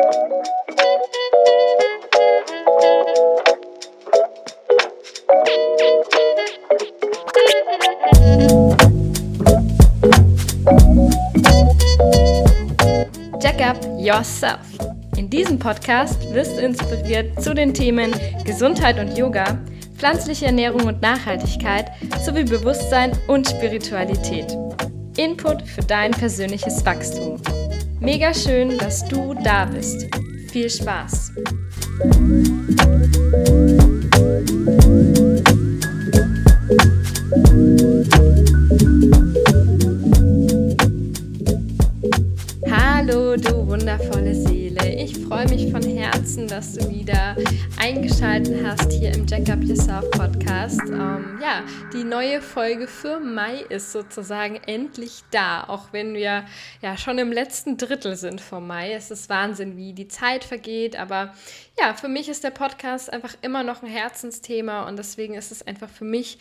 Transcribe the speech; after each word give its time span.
Jack 0.00 0.08
up 13.60 13.76
yourself. 13.98 14.60
In 15.18 15.28
diesem 15.28 15.58
Podcast 15.58 16.32
wirst 16.32 16.56
du 16.56 16.62
inspiriert 16.62 17.42
zu 17.42 17.52
den 17.52 17.74
Themen 17.74 18.14
Gesundheit 18.46 18.98
und 18.98 19.18
Yoga, 19.18 19.58
pflanzliche 19.98 20.46
Ernährung 20.46 20.86
und 20.86 21.02
Nachhaltigkeit 21.02 21.90
sowie 22.24 22.44
Bewusstsein 22.44 23.12
und 23.28 23.50
Spiritualität. 23.50 24.56
Input 25.18 25.60
für 25.68 25.82
dein 25.82 26.12
persönliches 26.12 26.86
Wachstum. 26.86 27.29
Mega 28.00 28.32
schön, 28.32 28.78
dass 28.78 29.06
du 29.06 29.34
da 29.44 29.66
bist. 29.66 30.08
Viel 30.50 30.70
Spaß! 30.70 31.32
Hallo, 42.70 43.36
du 43.36 43.66
wundervolle 43.66 44.34
Seele. 44.34 44.94
Ich 44.94 45.18
freue 45.18 45.46
mich 45.50 45.70
von 45.70 45.82
Herzen, 45.82 46.48
dass 46.48 46.72
du 46.72 46.88
wieder 46.88 47.36
eingeschaltet 47.78 48.64
hast 48.64 48.90
hier 48.92 49.12
im 49.12 49.26
Jack 49.26 49.50
Up 49.50 49.62
Yourself 49.62 50.10
Podcast. 50.12 50.80
Ähm, 50.88 51.29
ja, 51.40 51.64
die 51.92 52.04
neue 52.04 52.42
Folge 52.42 52.86
für 52.86 53.18
Mai 53.18 53.60
ist 53.68 53.92
sozusagen 53.92 54.56
endlich 54.66 55.22
da, 55.30 55.64
auch 55.64 55.92
wenn 55.92 56.14
wir 56.14 56.44
ja 56.82 56.96
schon 56.98 57.18
im 57.18 57.32
letzten 57.32 57.76
Drittel 57.78 58.16
sind 58.16 58.40
vom 58.40 58.66
Mai. 58.66 58.92
Es 58.92 59.10
ist 59.10 59.28
Wahnsinn, 59.30 59.76
wie 59.76 59.92
die 59.94 60.08
Zeit 60.08 60.44
vergeht, 60.44 60.96
aber 60.96 61.34
ja, 61.78 61.94
für 61.94 62.08
mich 62.08 62.28
ist 62.28 62.44
der 62.44 62.50
Podcast 62.50 63.10
einfach 63.12 63.34
immer 63.40 63.62
noch 63.62 63.82
ein 63.82 63.88
Herzensthema 63.88 64.86
und 64.86 64.98
deswegen 64.98 65.34
ist 65.34 65.50
es 65.50 65.66
einfach 65.66 65.88
für 65.88 66.04
mich 66.04 66.38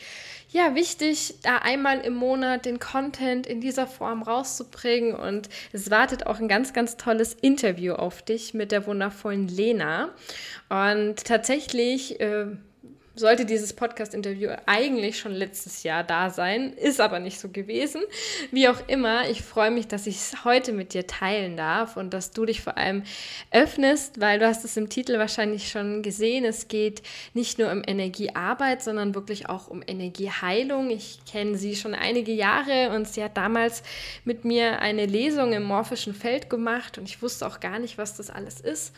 ja 0.51 0.75
wichtig, 0.75 1.35
da 1.43 1.57
einmal 1.57 1.99
im 2.01 2.15
Monat 2.15 2.65
den 2.65 2.79
Content 2.79 3.47
in 3.47 3.61
dieser 3.61 3.87
Form 3.87 4.21
rauszubringen 4.21 5.15
und 5.15 5.47
es 5.71 5.89
wartet 5.89 6.27
auch 6.27 6.39
ein 6.39 6.47
ganz, 6.47 6.73
ganz 6.73 6.97
tolles 6.97 7.35
Interview 7.35 7.93
auf 7.93 8.21
dich 8.21 8.53
mit 8.53 8.71
der 8.71 8.85
wundervollen 8.85 9.47
Lena 9.47 10.09
und 10.69 11.23
tatsächlich 11.23 12.19
äh, 12.19 12.47
sollte 13.19 13.45
dieses 13.45 13.73
Podcast-Interview 13.73 14.49
eigentlich 14.65 15.19
schon 15.19 15.33
letztes 15.33 15.83
Jahr 15.83 16.03
da 16.03 16.29
sein, 16.29 16.73
ist 16.73 17.01
aber 17.01 17.19
nicht 17.19 17.39
so 17.39 17.49
gewesen. 17.49 18.01
Wie 18.51 18.69
auch 18.69 18.87
immer, 18.87 19.29
ich 19.29 19.41
freue 19.41 19.71
mich, 19.71 19.87
dass 19.87 20.07
ich 20.07 20.15
es 20.15 20.45
heute 20.45 20.71
mit 20.71 20.93
dir 20.93 21.05
teilen 21.05 21.57
darf 21.57 21.97
und 21.97 22.13
dass 22.13 22.31
du 22.31 22.45
dich 22.45 22.61
vor 22.61 22.77
allem 22.77 23.03
öffnest, 23.51 24.21
weil 24.21 24.39
du 24.39 24.47
hast 24.47 24.63
es 24.63 24.77
im 24.77 24.89
Titel 24.89 25.19
wahrscheinlich 25.19 25.69
schon 25.69 26.01
gesehen. 26.01 26.45
Es 26.45 26.69
geht 26.69 27.01
nicht 27.33 27.59
nur 27.59 27.71
um 27.71 27.83
Energiearbeit, 27.85 28.81
sondern 28.81 29.13
wirklich 29.13 29.49
auch 29.49 29.67
um 29.67 29.83
Energieheilung. 29.85 30.89
Ich 30.89 31.19
kenne 31.29 31.57
sie 31.57 31.75
schon 31.75 31.93
einige 31.93 32.31
Jahre 32.31 32.95
und 32.95 33.07
sie 33.07 33.23
hat 33.23 33.35
damals 33.35 33.83
mit 34.23 34.45
mir 34.45 34.79
eine 34.79 35.05
Lesung 35.05 35.51
im 35.51 35.63
morphischen 35.63 36.13
Feld 36.13 36.49
gemacht 36.49 36.97
und 36.97 37.09
ich 37.09 37.21
wusste 37.21 37.45
auch 37.45 37.59
gar 37.59 37.79
nicht, 37.79 37.97
was 37.97 38.15
das 38.15 38.29
alles 38.29 38.61
ist. 38.61 38.93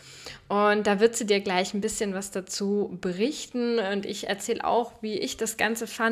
Und 0.48 0.86
da 0.86 1.00
wird 1.00 1.16
sie 1.16 1.26
dir 1.26 1.40
gleich 1.40 1.74
ein 1.74 1.82
bisschen 1.82 2.14
was 2.14 2.30
dazu 2.30 2.98
berichten 3.02 3.80
und 3.80 4.06
ich 4.12 4.28
erzähle 4.28 4.66
auch, 4.66 4.92
wie 5.02 5.18
ich 5.18 5.38
das 5.38 5.58
Ganze 5.58 5.88
fand 5.88 6.12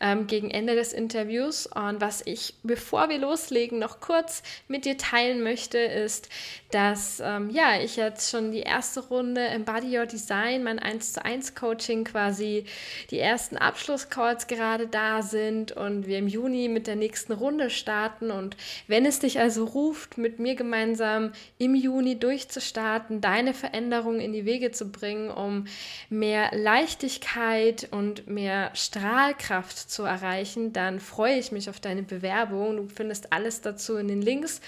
ähm, 0.00 0.26
gegen 0.26 0.50
Ende 0.50 0.74
des 0.74 0.92
Interviews. 0.92 1.66
Und 1.66 2.00
was 2.00 2.22
ich, 2.24 2.54
bevor 2.62 3.08
wir 3.08 3.18
loslegen, 3.18 3.78
noch 3.78 4.00
kurz 4.00 4.42
mit 4.66 4.84
dir 4.84 4.96
teilen 4.96 5.42
möchte, 5.42 5.78
ist, 5.78 6.28
dass 6.70 7.20
ähm, 7.24 7.50
ja, 7.50 7.80
ich 7.80 7.96
jetzt 7.96 8.30
schon 8.30 8.52
die 8.52 8.60
erste 8.60 9.00
Runde 9.00 9.40
Embody 9.46 9.98
Your 9.98 10.06
Design, 10.06 10.62
mein 10.64 10.78
1 10.78 11.14
zu 11.14 11.24
1 11.24 11.54
Coaching 11.54 12.04
quasi, 12.04 12.64
die 13.10 13.18
ersten 13.18 13.56
Abschlusscalls 13.56 14.46
gerade 14.46 14.86
da 14.86 15.22
sind 15.22 15.72
und 15.72 16.06
wir 16.06 16.18
im 16.18 16.28
Juni 16.28 16.68
mit 16.68 16.86
der 16.86 16.96
nächsten 16.96 17.32
Runde 17.32 17.70
starten. 17.70 18.30
Und 18.30 18.56
wenn 18.86 19.06
es 19.06 19.18
dich 19.18 19.38
also 19.38 19.64
ruft, 19.64 20.18
mit 20.18 20.38
mir 20.38 20.54
gemeinsam 20.54 21.32
im 21.58 21.74
Juni 21.74 22.18
durchzustarten, 22.18 23.20
deine 23.20 23.54
Veränderungen 23.54 24.20
in 24.20 24.32
die 24.32 24.44
Wege 24.44 24.70
zu 24.70 24.90
bringen, 24.90 25.30
um 25.30 25.66
mehr 26.10 26.50
Leichtigkeit 26.52 27.08
Leichtigkeit 27.18 27.88
und 27.90 28.28
mehr 28.28 28.70
Strahlkraft 28.74 29.90
zu 29.90 30.04
erreichen, 30.04 30.72
dann 30.72 31.00
freue 31.00 31.38
ich 31.38 31.52
mich 31.52 31.68
auf 31.68 31.80
deine 31.80 32.02
Bewerbung. 32.02 32.76
Du 32.76 32.88
findest 32.88 33.32
alles 33.32 33.60
dazu 33.60 33.96
in 33.96 34.08
den 34.08 34.22
Links. 34.22 34.60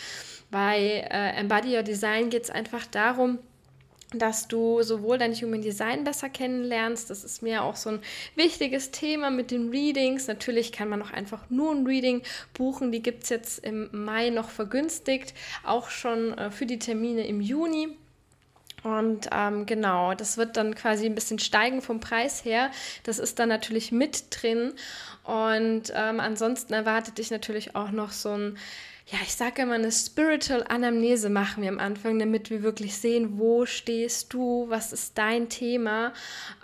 Bei 0.50 1.06
äh, 1.11 1.38
Embody 1.38 1.77
Your 1.77 1.83
Design 1.83 2.31
geht 2.31 2.44
es 2.44 2.50
einfach 2.50 2.87
darum, 2.87 3.38
dass 4.12 4.49
du 4.49 4.83
sowohl 4.83 5.19
dein 5.19 5.34
Human 5.34 5.62
Design 5.62 6.05
besser 6.05 6.28
kennenlernst. 6.28 7.11
Das 7.11 7.22
ist 7.22 7.43
mir 7.43 7.62
auch 7.62 7.77
so 7.77 7.91
ein 7.91 8.00
wichtiges 8.34 8.91
Thema 8.91 9.31
mit 9.31 9.50
den 9.50 9.71
Readings. 9.71 10.27
Natürlich 10.27 10.72
kann 10.72 10.89
man 10.89 11.03
auch 11.03 11.12
einfach 11.12 11.49
nur 11.49 11.72
ein 11.72 11.87
Reading 11.87 12.22
buchen. 12.55 12.91
Die 12.91 13.03
gibt 13.03 13.25
es 13.25 13.28
jetzt 13.28 13.65
im 13.65 13.89
Mai 13.93 14.31
noch 14.31 14.50
vergünstigt, 14.50 15.34
auch 15.65 15.91
schon 15.91 16.37
äh, 16.37 16.50
für 16.50 16.66
die 16.66 16.78
Termine 16.78 17.27
im 17.27 17.41
Juni. 17.41 17.97
Und 18.83 19.28
ähm, 19.31 19.66
genau, 19.66 20.15
das 20.15 20.39
wird 20.39 20.56
dann 20.56 20.75
quasi 20.75 21.05
ein 21.06 21.15
bisschen 21.15 21.39
steigen 21.39 21.83
vom 21.83 22.00
Preis 22.00 22.44
her. 22.44 22.71
Das 23.05 23.19
ist 23.19 23.39
dann 23.39 23.50
natürlich 23.50 23.93
mit 23.93 24.25
drin. 24.31 24.72
Und 25.25 25.93
ähm, 25.94 26.19
ansonsten 26.19 26.72
erwartet 26.72 27.19
dich 27.19 27.31
natürlich 27.31 27.77
auch 27.77 27.91
noch 27.91 28.10
so 28.10 28.31
ein, 28.31 28.59
ja, 29.12 29.19
ich 29.22 29.34
sage 29.34 29.62
immer, 29.62 29.75
eine 29.75 29.91
Spiritual 29.91 30.65
Anamnese 30.69 31.31
machen 31.31 31.62
wir 31.65 31.69
am 31.69 31.81
Anfang, 31.81 32.19
damit 32.21 32.48
wir 32.48 32.62
wirklich 32.62 32.97
sehen, 32.97 33.38
wo 33.38 33.66
stehst 33.66 34.32
du, 34.32 34.66
was 34.69 34.93
ist 34.93 35.19
dein 35.19 35.48
Thema, 35.48 36.12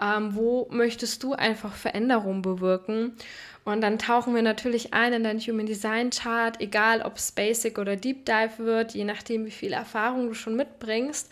ähm, 0.00 0.36
wo 0.36 0.68
möchtest 0.70 1.24
du 1.24 1.32
einfach 1.32 1.74
Veränderungen 1.74 2.42
bewirken. 2.42 3.16
Und 3.64 3.80
dann 3.80 3.98
tauchen 3.98 4.32
wir 4.36 4.42
natürlich 4.42 4.94
ein 4.94 5.12
in 5.12 5.24
dein 5.24 5.40
Human 5.40 5.66
Design 5.66 6.10
Chart, 6.10 6.60
egal 6.60 7.02
ob 7.02 7.16
es 7.16 7.32
Basic 7.32 7.78
oder 7.78 7.96
Deep 7.96 8.24
Dive 8.24 8.58
wird, 8.58 8.92
je 8.94 9.02
nachdem, 9.02 9.44
wie 9.44 9.50
viel 9.50 9.72
Erfahrung 9.72 10.28
du 10.28 10.34
schon 10.34 10.54
mitbringst. 10.54 11.28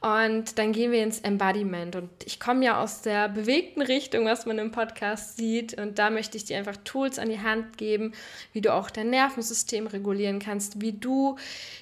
Und 0.00 0.58
dann 0.58 0.72
gehen 0.72 0.92
wir 0.92 1.02
ins 1.02 1.20
Embodiment. 1.20 1.94
Und 1.94 2.08
ich 2.24 2.40
komme 2.40 2.64
ja 2.64 2.82
aus 2.82 3.02
der 3.02 3.28
bewegten 3.28 3.82
Richtung, 3.82 4.24
was 4.24 4.46
man 4.46 4.58
im 4.58 4.70
Podcast 4.70 5.36
sieht. 5.36 5.78
Und 5.78 5.98
da 5.98 6.08
möchte 6.08 6.36
ich 6.36 6.44
dir 6.46 6.56
einfach 6.56 6.76
Tools 6.84 7.18
an 7.18 7.28
die 7.28 7.40
Hand 7.40 7.76
geben, 7.76 8.12
wie 8.52 8.60
du 8.60 8.72
auch 8.72 8.90
dein 8.90 9.10
Nervensystem 9.10 9.86
regulieren 9.86 10.38
kannst, 10.38 10.80
wie 10.80 10.92
du 10.92 11.36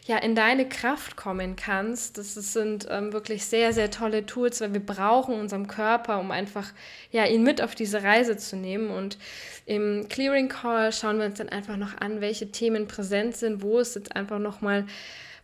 ja 0.06 0.18
in 0.18 0.34
deine 0.34 0.68
Kraft 0.68 1.16
kommen 1.16 1.54
kannst. 1.54 2.18
Das 2.18 2.34
sind 2.34 2.88
ähm, 2.90 3.12
wirklich 3.12 3.44
sehr, 3.44 3.72
sehr 3.72 3.90
tolle 3.90 4.26
Tools, 4.26 4.60
weil 4.60 4.72
wir 4.72 4.84
brauchen 4.84 5.34
unseren 5.34 5.68
Körper, 5.68 6.18
um 6.18 6.30
einfach 6.30 6.72
ja, 7.12 7.24
ihn 7.24 7.44
mit 7.44 7.62
auf 7.62 7.74
diese 7.74 8.02
Reise 8.02 8.36
zu 8.36 8.56
nehmen. 8.56 8.90
Und 8.90 9.16
im 9.64 10.08
Clearing 10.08 10.48
Call 10.48 10.92
schauen 10.92 11.18
wir 11.18 11.26
uns 11.26 11.38
dann 11.38 11.50
einfach 11.50 11.76
noch 11.76 12.00
an, 12.00 12.20
welche 12.20 12.50
Themen 12.50 12.88
präsent 12.88 13.36
sind, 13.36 13.62
wo 13.62 13.78
es 13.78 13.94
jetzt 13.94 14.16
einfach 14.16 14.38
nochmal 14.38 14.68
mal 14.68 14.86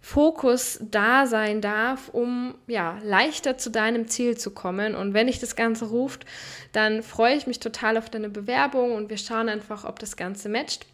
Fokus 0.04 0.78
da 0.82 1.26
sein 1.26 1.62
darf, 1.62 2.10
um 2.10 2.56
ja 2.66 2.98
leichter 3.02 3.56
zu 3.56 3.70
deinem 3.70 4.06
Ziel 4.06 4.36
zu 4.36 4.50
kommen. 4.50 4.94
Und 4.94 5.14
wenn 5.14 5.28
dich 5.28 5.40
das 5.40 5.56
Ganze 5.56 5.86
ruft, 5.86 6.26
dann 6.72 7.02
freue 7.02 7.34
ich 7.36 7.46
mich 7.46 7.58
total 7.58 7.96
auf 7.96 8.10
deine 8.10 8.28
Bewerbung 8.28 8.92
und 8.92 9.08
wir 9.08 9.16
schauen 9.16 9.48
einfach, 9.48 9.86
ob 9.86 9.98
das 9.98 10.18
Ganze 10.18 10.50
matcht. 10.50 10.84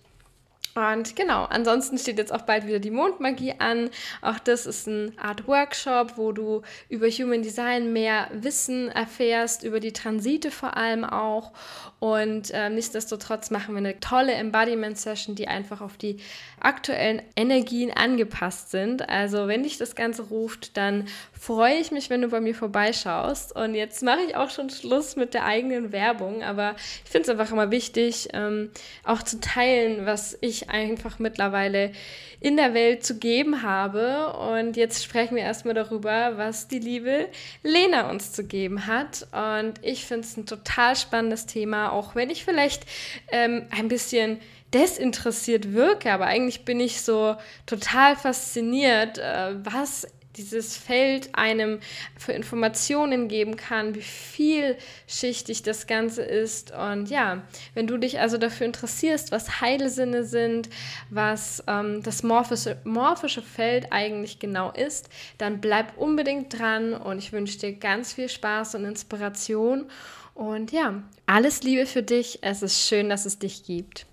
Und 0.74 1.16
genau, 1.16 1.44
ansonsten 1.44 1.98
steht 1.98 2.18
jetzt 2.18 2.32
auch 2.32 2.42
bald 2.42 2.66
wieder 2.66 2.78
die 2.78 2.92
Mondmagie 2.92 3.54
an. 3.58 3.90
Auch 4.22 4.38
das 4.38 4.66
ist 4.66 4.86
eine 4.86 5.12
Art 5.16 5.48
Workshop, 5.48 6.16
wo 6.16 6.30
du 6.30 6.62
über 6.88 7.08
Human 7.08 7.42
Design 7.42 7.92
mehr 7.92 8.28
Wissen 8.32 8.88
erfährst, 8.88 9.64
über 9.64 9.80
die 9.80 9.92
Transite 9.92 10.50
vor 10.50 10.76
allem 10.76 11.04
auch. 11.04 11.52
Und 11.98 12.50
äh, 12.52 12.70
nichtsdestotrotz 12.70 13.50
machen 13.50 13.74
wir 13.74 13.78
eine 13.78 14.00
tolle 14.00 14.32
Embodiment-Session, 14.32 15.34
die 15.34 15.48
einfach 15.48 15.80
auf 15.80 15.96
die 15.96 16.18
aktuellen 16.60 17.20
Energien 17.36 17.90
angepasst 17.90 18.70
sind. 18.70 19.08
Also 19.08 19.48
wenn 19.48 19.64
dich 19.64 19.76
das 19.76 19.96
Ganze 19.96 20.22
ruft, 20.22 20.76
dann 20.76 21.08
freue 21.40 21.76
ich 21.76 21.90
mich, 21.90 22.10
wenn 22.10 22.20
du 22.20 22.28
bei 22.28 22.40
mir 22.40 22.54
vorbeischaust. 22.54 23.56
Und 23.56 23.74
jetzt 23.74 24.02
mache 24.02 24.20
ich 24.28 24.36
auch 24.36 24.50
schon 24.50 24.68
Schluss 24.68 25.16
mit 25.16 25.32
der 25.32 25.46
eigenen 25.46 25.90
Werbung, 25.90 26.42
aber 26.42 26.76
ich 27.02 27.10
finde 27.10 27.22
es 27.22 27.28
einfach 27.30 27.50
immer 27.50 27.70
wichtig, 27.70 28.28
ähm, 28.34 28.70
auch 29.04 29.22
zu 29.22 29.40
teilen, 29.40 30.04
was 30.04 30.36
ich 30.42 30.68
einfach 30.68 31.18
mittlerweile 31.18 31.92
in 32.40 32.58
der 32.58 32.74
Welt 32.74 33.06
zu 33.06 33.18
geben 33.18 33.62
habe. 33.62 34.34
Und 34.34 34.76
jetzt 34.76 35.02
sprechen 35.02 35.34
wir 35.34 35.42
erstmal 35.42 35.72
darüber, 35.72 36.36
was 36.36 36.68
die 36.68 36.78
liebe 36.78 37.28
Lena 37.62 38.10
uns 38.10 38.32
zu 38.32 38.44
geben 38.44 38.86
hat. 38.86 39.26
Und 39.32 39.82
ich 39.82 40.04
finde 40.04 40.26
es 40.26 40.36
ein 40.36 40.44
total 40.44 40.94
spannendes 40.94 41.46
Thema, 41.46 41.90
auch 41.90 42.14
wenn 42.14 42.28
ich 42.28 42.44
vielleicht 42.44 42.84
ähm, 43.32 43.64
ein 43.70 43.88
bisschen 43.88 44.40
desinteressiert 44.74 45.72
wirke, 45.72 46.12
aber 46.12 46.26
eigentlich 46.26 46.64
bin 46.66 46.80
ich 46.80 47.00
so 47.00 47.34
total 47.66 48.14
fasziniert, 48.14 49.18
äh, 49.18 49.54
was 49.64 50.06
dieses 50.40 50.76
Feld 50.76 51.30
einem 51.34 51.80
für 52.16 52.32
Informationen 52.32 53.28
geben 53.28 53.56
kann, 53.56 53.94
wie 53.94 54.02
vielschichtig 54.02 55.62
das 55.62 55.86
Ganze 55.86 56.22
ist. 56.22 56.72
Und 56.72 57.10
ja, 57.10 57.42
wenn 57.74 57.86
du 57.86 57.98
dich 57.98 58.20
also 58.20 58.38
dafür 58.38 58.66
interessierst, 58.66 59.32
was 59.32 59.60
Heilsinne 59.60 60.24
sind, 60.24 60.68
was 61.10 61.62
ähm, 61.66 62.02
das 62.02 62.22
morphische, 62.22 62.78
morphische 62.84 63.42
Feld 63.42 63.88
eigentlich 63.90 64.38
genau 64.38 64.72
ist, 64.72 65.08
dann 65.38 65.60
bleib 65.60 65.96
unbedingt 65.98 66.58
dran 66.58 66.94
und 66.94 67.18
ich 67.18 67.32
wünsche 67.32 67.58
dir 67.58 67.72
ganz 67.74 68.12
viel 68.12 68.28
Spaß 68.28 68.74
und 68.74 68.84
Inspiration. 68.84 69.86
Und 70.34 70.72
ja, 70.72 71.02
alles 71.26 71.62
Liebe 71.62 71.86
für 71.86 72.02
dich. 72.02 72.38
Es 72.42 72.62
ist 72.62 72.86
schön, 72.86 73.08
dass 73.08 73.26
es 73.26 73.38
dich 73.38 73.64
gibt. 73.64 74.06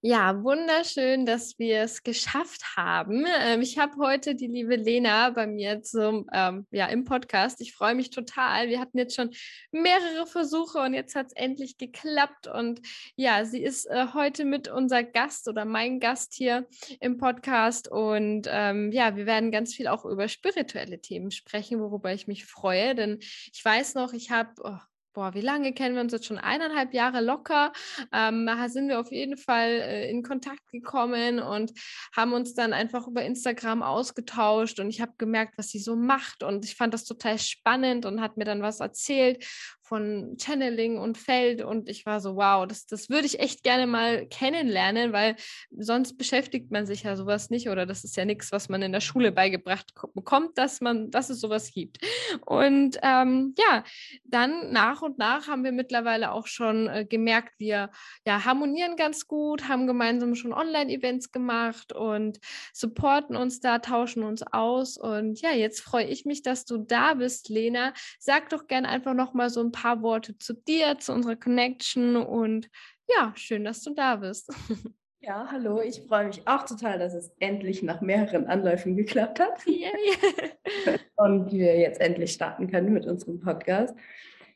Ja, 0.00 0.44
wunderschön, 0.44 1.26
dass 1.26 1.58
wir 1.58 1.80
es 1.82 2.04
geschafft 2.04 2.76
haben. 2.76 3.26
Ähm, 3.40 3.62
ich 3.62 3.78
habe 3.78 3.96
heute 3.96 4.36
die 4.36 4.46
liebe 4.46 4.76
Lena 4.76 5.30
bei 5.30 5.48
mir 5.48 5.82
zum, 5.82 6.24
ähm, 6.32 6.68
ja, 6.70 6.86
im 6.86 7.04
Podcast. 7.04 7.60
Ich 7.60 7.74
freue 7.74 7.96
mich 7.96 8.10
total. 8.10 8.68
Wir 8.68 8.78
hatten 8.78 8.96
jetzt 8.96 9.16
schon 9.16 9.30
mehrere 9.72 10.28
Versuche 10.28 10.78
und 10.78 10.94
jetzt 10.94 11.16
hat 11.16 11.26
es 11.26 11.32
endlich 11.32 11.78
geklappt. 11.78 12.46
Und 12.46 12.80
ja, 13.16 13.44
sie 13.44 13.60
ist 13.60 13.86
äh, 13.86 14.06
heute 14.14 14.44
mit 14.44 14.68
unser 14.68 15.02
Gast 15.02 15.48
oder 15.48 15.64
mein 15.64 15.98
Gast 15.98 16.32
hier 16.32 16.68
im 17.00 17.18
Podcast. 17.18 17.90
Und 17.90 18.46
ähm, 18.48 18.92
ja, 18.92 19.16
wir 19.16 19.26
werden 19.26 19.50
ganz 19.50 19.74
viel 19.74 19.88
auch 19.88 20.04
über 20.04 20.28
spirituelle 20.28 21.00
Themen 21.00 21.32
sprechen, 21.32 21.80
worüber 21.80 22.12
ich 22.12 22.28
mich 22.28 22.46
freue. 22.46 22.94
Denn 22.94 23.18
ich 23.20 23.64
weiß 23.64 23.96
noch, 23.96 24.12
ich 24.12 24.30
habe, 24.30 24.50
oh, 24.62 24.78
boah, 25.18 25.34
wie 25.34 25.40
lange 25.40 25.72
kennen 25.72 25.96
wir 25.96 26.02
uns 26.02 26.12
jetzt 26.12 26.26
schon? 26.26 26.38
Eineinhalb 26.38 26.94
Jahre 26.94 27.20
locker. 27.20 27.72
Ähm, 28.12 28.46
da 28.46 28.68
sind 28.68 28.88
wir 28.88 29.00
auf 29.00 29.10
jeden 29.10 29.36
Fall 29.36 29.68
äh, 29.68 30.08
in 30.08 30.22
Kontakt 30.22 30.64
gekommen 30.70 31.40
und 31.40 31.72
haben 32.16 32.32
uns 32.32 32.54
dann 32.54 32.72
einfach 32.72 33.08
über 33.08 33.24
Instagram 33.24 33.82
ausgetauscht 33.82 34.78
und 34.78 34.90
ich 34.90 35.00
habe 35.00 35.14
gemerkt, 35.18 35.58
was 35.58 35.70
sie 35.70 35.80
so 35.80 35.96
macht 35.96 36.44
und 36.44 36.64
ich 36.64 36.76
fand 36.76 36.94
das 36.94 37.04
total 37.04 37.36
spannend 37.40 38.06
und 38.06 38.20
hat 38.20 38.36
mir 38.36 38.44
dann 38.44 38.62
was 38.62 38.78
erzählt 38.78 39.44
von 39.88 40.36
Channeling 40.38 40.98
und 40.98 41.16
Feld 41.16 41.62
und 41.62 41.88
ich 41.88 42.04
war 42.04 42.20
so, 42.20 42.36
wow, 42.36 42.66
das, 42.66 42.86
das 42.86 43.08
würde 43.08 43.26
ich 43.26 43.40
echt 43.40 43.62
gerne 43.62 43.86
mal 43.86 44.26
kennenlernen, 44.26 45.12
weil 45.14 45.34
sonst 45.70 46.18
beschäftigt 46.18 46.70
man 46.70 46.84
sich 46.84 47.04
ja 47.04 47.16
sowas 47.16 47.48
nicht 47.48 47.70
oder 47.70 47.86
das 47.86 48.04
ist 48.04 48.16
ja 48.16 48.26
nichts, 48.26 48.52
was 48.52 48.68
man 48.68 48.82
in 48.82 48.92
der 48.92 49.00
Schule 49.00 49.32
beigebracht 49.32 49.94
bekommt, 50.14 50.58
dass 50.58 50.82
man, 50.82 51.10
dass 51.10 51.30
es 51.30 51.40
sowas 51.40 51.72
gibt. 51.72 51.98
Und 52.44 52.98
ähm, 53.02 53.54
ja, 53.56 53.82
dann 54.24 54.72
nach 54.72 55.00
und 55.00 55.16
nach 55.16 55.48
haben 55.48 55.64
wir 55.64 55.72
mittlerweile 55.72 56.32
auch 56.32 56.46
schon 56.46 56.86
äh, 56.88 57.06
gemerkt, 57.08 57.54
wir 57.58 57.90
ja, 58.26 58.44
harmonieren 58.44 58.96
ganz 58.96 59.26
gut, 59.26 59.68
haben 59.68 59.86
gemeinsam 59.86 60.34
schon 60.34 60.52
Online-Events 60.52 61.32
gemacht 61.32 61.94
und 61.94 62.40
supporten 62.74 63.36
uns 63.36 63.60
da, 63.60 63.78
tauschen 63.78 64.22
uns 64.22 64.42
aus 64.42 64.98
und 64.98 65.40
ja, 65.40 65.52
jetzt 65.52 65.80
freue 65.80 66.04
ich 66.04 66.26
mich, 66.26 66.42
dass 66.42 66.66
du 66.66 66.76
da 66.76 67.14
bist, 67.14 67.48
Lena. 67.48 67.94
Sag 68.18 68.50
doch 68.50 68.66
gerne 68.66 68.88
einfach 68.88 69.14
noch 69.14 69.32
mal 69.32 69.48
so 69.48 69.62
ein 69.62 69.72
paar 69.72 69.77
paar 69.80 70.02
Worte 70.02 70.36
zu 70.38 70.54
dir, 70.54 70.98
zu 70.98 71.12
unserer 71.12 71.36
Connection 71.36 72.16
und 72.16 72.68
ja, 73.08 73.32
schön, 73.36 73.64
dass 73.64 73.82
du 73.82 73.94
da 73.94 74.16
bist. 74.16 74.50
Ja, 75.20 75.48
hallo, 75.50 75.80
ich 75.80 76.02
freue 76.06 76.28
mich 76.28 76.46
auch 76.46 76.64
total, 76.64 77.00
dass 77.00 77.12
es 77.12 77.32
endlich 77.40 77.82
nach 77.82 78.00
mehreren 78.00 78.46
Anläufen 78.46 78.96
geklappt 78.96 79.40
hat. 79.40 79.66
Yeah, 79.66 79.90
yeah. 80.86 80.96
Und 81.16 81.50
wir 81.50 81.76
jetzt 81.76 82.00
endlich 82.00 82.32
starten 82.32 82.70
können 82.70 82.92
mit 82.92 83.04
unserem 83.04 83.40
Podcast. 83.40 83.96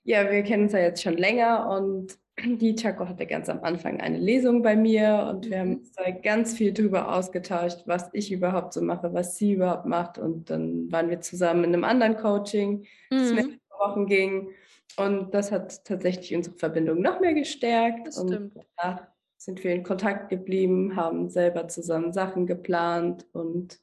Ja, 0.05 0.31
wir 0.31 0.45
kennen 0.45 0.63
uns 0.63 0.73
ja 0.73 0.79
jetzt 0.79 1.03
schon 1.03 1.17
länger 1.17 1.69
und 1.69 2.17
die 2.45 2.77
Chaco 2.77 3.09
hatte 3.09 3.27
ganz 3.27 3.49
am 3.49 3.63
Anfang 3.65 4.01
eine 4.01 4.19
Lesung 4.19 4.63
bei 4.63 4.77
mir 4.77 5.29
und 5.31 5.51
wir 5.51 5.59
haben 5.59 5.71
mhm. 5.71 5.77
uns 5.79 5.93
da 5.93 6.11
ganz 6.11 6.55
viel 6.55 6.73
drüber 6.73 7.13
ausgetauscht, 7.13 7.83
was 7.87 8.09
ich 8.13 8.31
überhaupt 8.31 8.73
so 8.73 8.83
mache, 8.83 9.13
was 9.13 9.37
sie 9.37 9.55
überhaupt 9.55 9.87
macht. 9.87 10.19
Und 10.19 10.49
dann 10.49 10.91
waren 10.93 11.11
wir 11.11 11.21
zusammen 11.21 11.65
in 11.65 11.75
einem 11.75 11.85
anderen 11.85 12.17
Coaching, 12.17 12.87
das 13.11 13.31
mhm. 13.31 13.35
mehrere 13.35 13.59
Wochen 13.81 14.07
ging. 14.07 14.51
Und 14.97 15.33
das 15.33 15.51
hat 15.53 15.85
tatsächlich 15.85 16.35
unsere 16.35 16.57
Verbindung 16.57 17.01
noch 17.01 17.21
mehr 17.21 17.35
gestärkt. 17.35 18.09
Das 18.09 18.15
stimmt. 18.17 18.57
Und 18.57 18.67
danach 18.77 19.07
sind 19.37 19.65
wir 19.65 19.75
in 19.75 19.83
Kontakt 19.83 20.29
geblieben, 20.29 20.95
haben 20.97 21.29
selber 21.29 21.67
zusammen 21.69 22.13
Sachen 22.13 22.47
geplant 22.47 23.27
und 23.33 23.81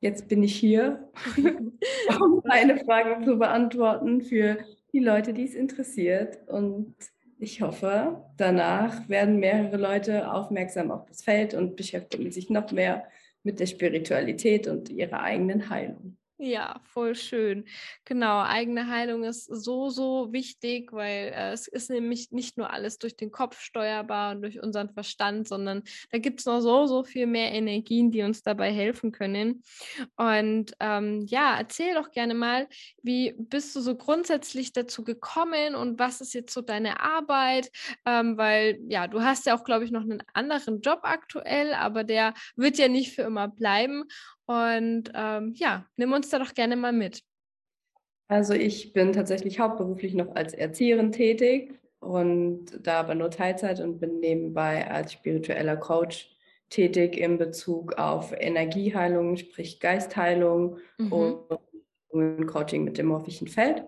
jetzt 0.00 0.28
bin 0.28 0.42
ich 0.42 0.54
hier, 0.54 1.10
um 2.20 2.42
meine 2.44 2.78
Fragen 2.78 3.24
zu 3.24 3.38
beantworten 3.38 4.22
für 4.22 4.58
die 4.92 5.00
Leute, 5.00 5.34
die 5.34 5.44
es 5.44 5.54
interessiert. 5.54 6.38
Und 6.48 6.94
ich 7.38 7.60
hoffe, 7.60 8.24
danach 8.36 9.08
werden 9.08 9.38
mehrere 9.38 9.76
Leute 9.76 10.32
aufmerksam 10.32 10.90
auf 10.90 11.04
das 11.06 11.22
Feld 11.22 11.54
und 11.54 11.76
beschäftigen 11.76 12.30
sich 12.30 12.48
noch 12.48 12.72
mehr 12.72 13.04
mit 13.42 13.60
der 13.60 13.66
Spiritualität 13.66 14.66
und 14.68 14.88
ihrer 14.88 15.20
eigenen 15.20 15.68
Heilung. 15.68 16.16
Ja, 16.40 16.80
voll 16.84 17.16
schön. 17.16 17.64
Genau, 18.04 18.40
eigene 18.40 18.86
Heilung 18.86 19.24
ist 19.24 19.46
so, 19.46 19.88
so 19.90 20.32
wichtig, 20.32 20.92
weil 20.92 21.32
äh, 21.34 21.50
es 21.52 21.66
ist 21.66 21.90
nämlich 21.90 22.30
nicht 22.30 22.56
nur 22.56 22.70
alles 22.72 22.98
durch 22.98 23.16
den 23.16 23.32
Kopf 23.32 23.60
steuerbar 23.60 24.30
und 24.36 24.42
durch 24.42 24.62
unseren 24.62 24.88
Verstand, 24.88 25.48
sondern 25.48 25.82
da 26.12 26.18
gibt 26.18 26.38
es 26.38 26.46
noch 26.46 26.60
so, 26.60 26.86
so 26.86 27.02
viel 27.02 27.26
mehr 27.26 27.50
Energien, 27.50 28.12
die 28.12 28.22
uns 28.22 28.42
dabei 28.44 28.70
helfen 28.72 29.10
können. 29.10 29.64
Und 30.14 30.74
ähm, 30.78 31.26
ja, 31.26 31.56
erzähl 31.58 31.94
doch 31.94 32.12
gerne 32.12 32.34
mal, 32.34 32.68
wie 33.02 33.34
bist 33.36 33.74
du 33.74 33.80
so 33.80 33.96
grundsätzlich 33.96 34.72
dazu 34.72 35.02
gekommen 35.02 35.74
und 35.74 35.98
was 35.98 36.20
ist 36.20 36.34
jetzt 36.34 36.54
so 36.54 36.60
deine 36.62 37.00
Arbeit? 37.00 37.68
Ähm, 38.06 38.36
weil 38.36 38.78
ja, 38.88 39.08
du 39.08 39.22
hast 39.22 39.44
ja 39.46 39.56
auch, 39.58 39.64
glaube 39.64 39.84
ich, 39.84 39.90
noch 39.90 40.02
einen 40.02 40.22
anderen 40.34 40.82
Job 40.82 41.00
aktuell, 41.02 41.74
aber 41.74 42.04
der 42.04 42.32
wird 42.54 42.78
ja 42.78 42.86
nicht 42.86 43.12
für 43.16 43.22
immer 43.22 43.48
bleiben. 43.48 44.04
Und 44.48 45.12
ähm, 45.14 45.52
ja, 45.56 45.84
nimm 45.96 46.12
uns 46.12 46.30
da 46.30 46.38
doch 46.38 46.54
gerne 46.54 46.74
mal 46.74 46.92
mit. 46.92 47.22
Also 48.28 48.54
ich 48.54 48.94
bin 48.94 49.12
tatsächlich 49.12 49.60
hauptberuflich 49.60 50.14
noch 50.14 50.34
als 50.34 50.54
Erzieherin 50.54 51.12
tätig 51.12 51.78
und 52.00 52.66
da 52.82 53.00
aber 53.00 53.14
nur 53.14 53.30
Teilzeit 53.30 53.80
und 53.80 53.98
bin 53.98 54.20
nebenbei 54.20 54.90
als 54.90 55.12
spiritueller 55.12 55.76
Coach 55.76 56.34
tätig 56.70 57.16
in 57.18 57.36
Bezug 57.36 57.94
auf 57.98 58.32
Energieheilung, 58.32 59.36
sprich 59.36 59.80
Geistheilung 59.80 60.78
mhm. 60.96 61.12
und 62.10 62.46
Coaching 62.46 62.84
mit 62.84 62.96
dem 62.96 63.06
morphischen 63.06 63.48
Feld. 63.48 63.84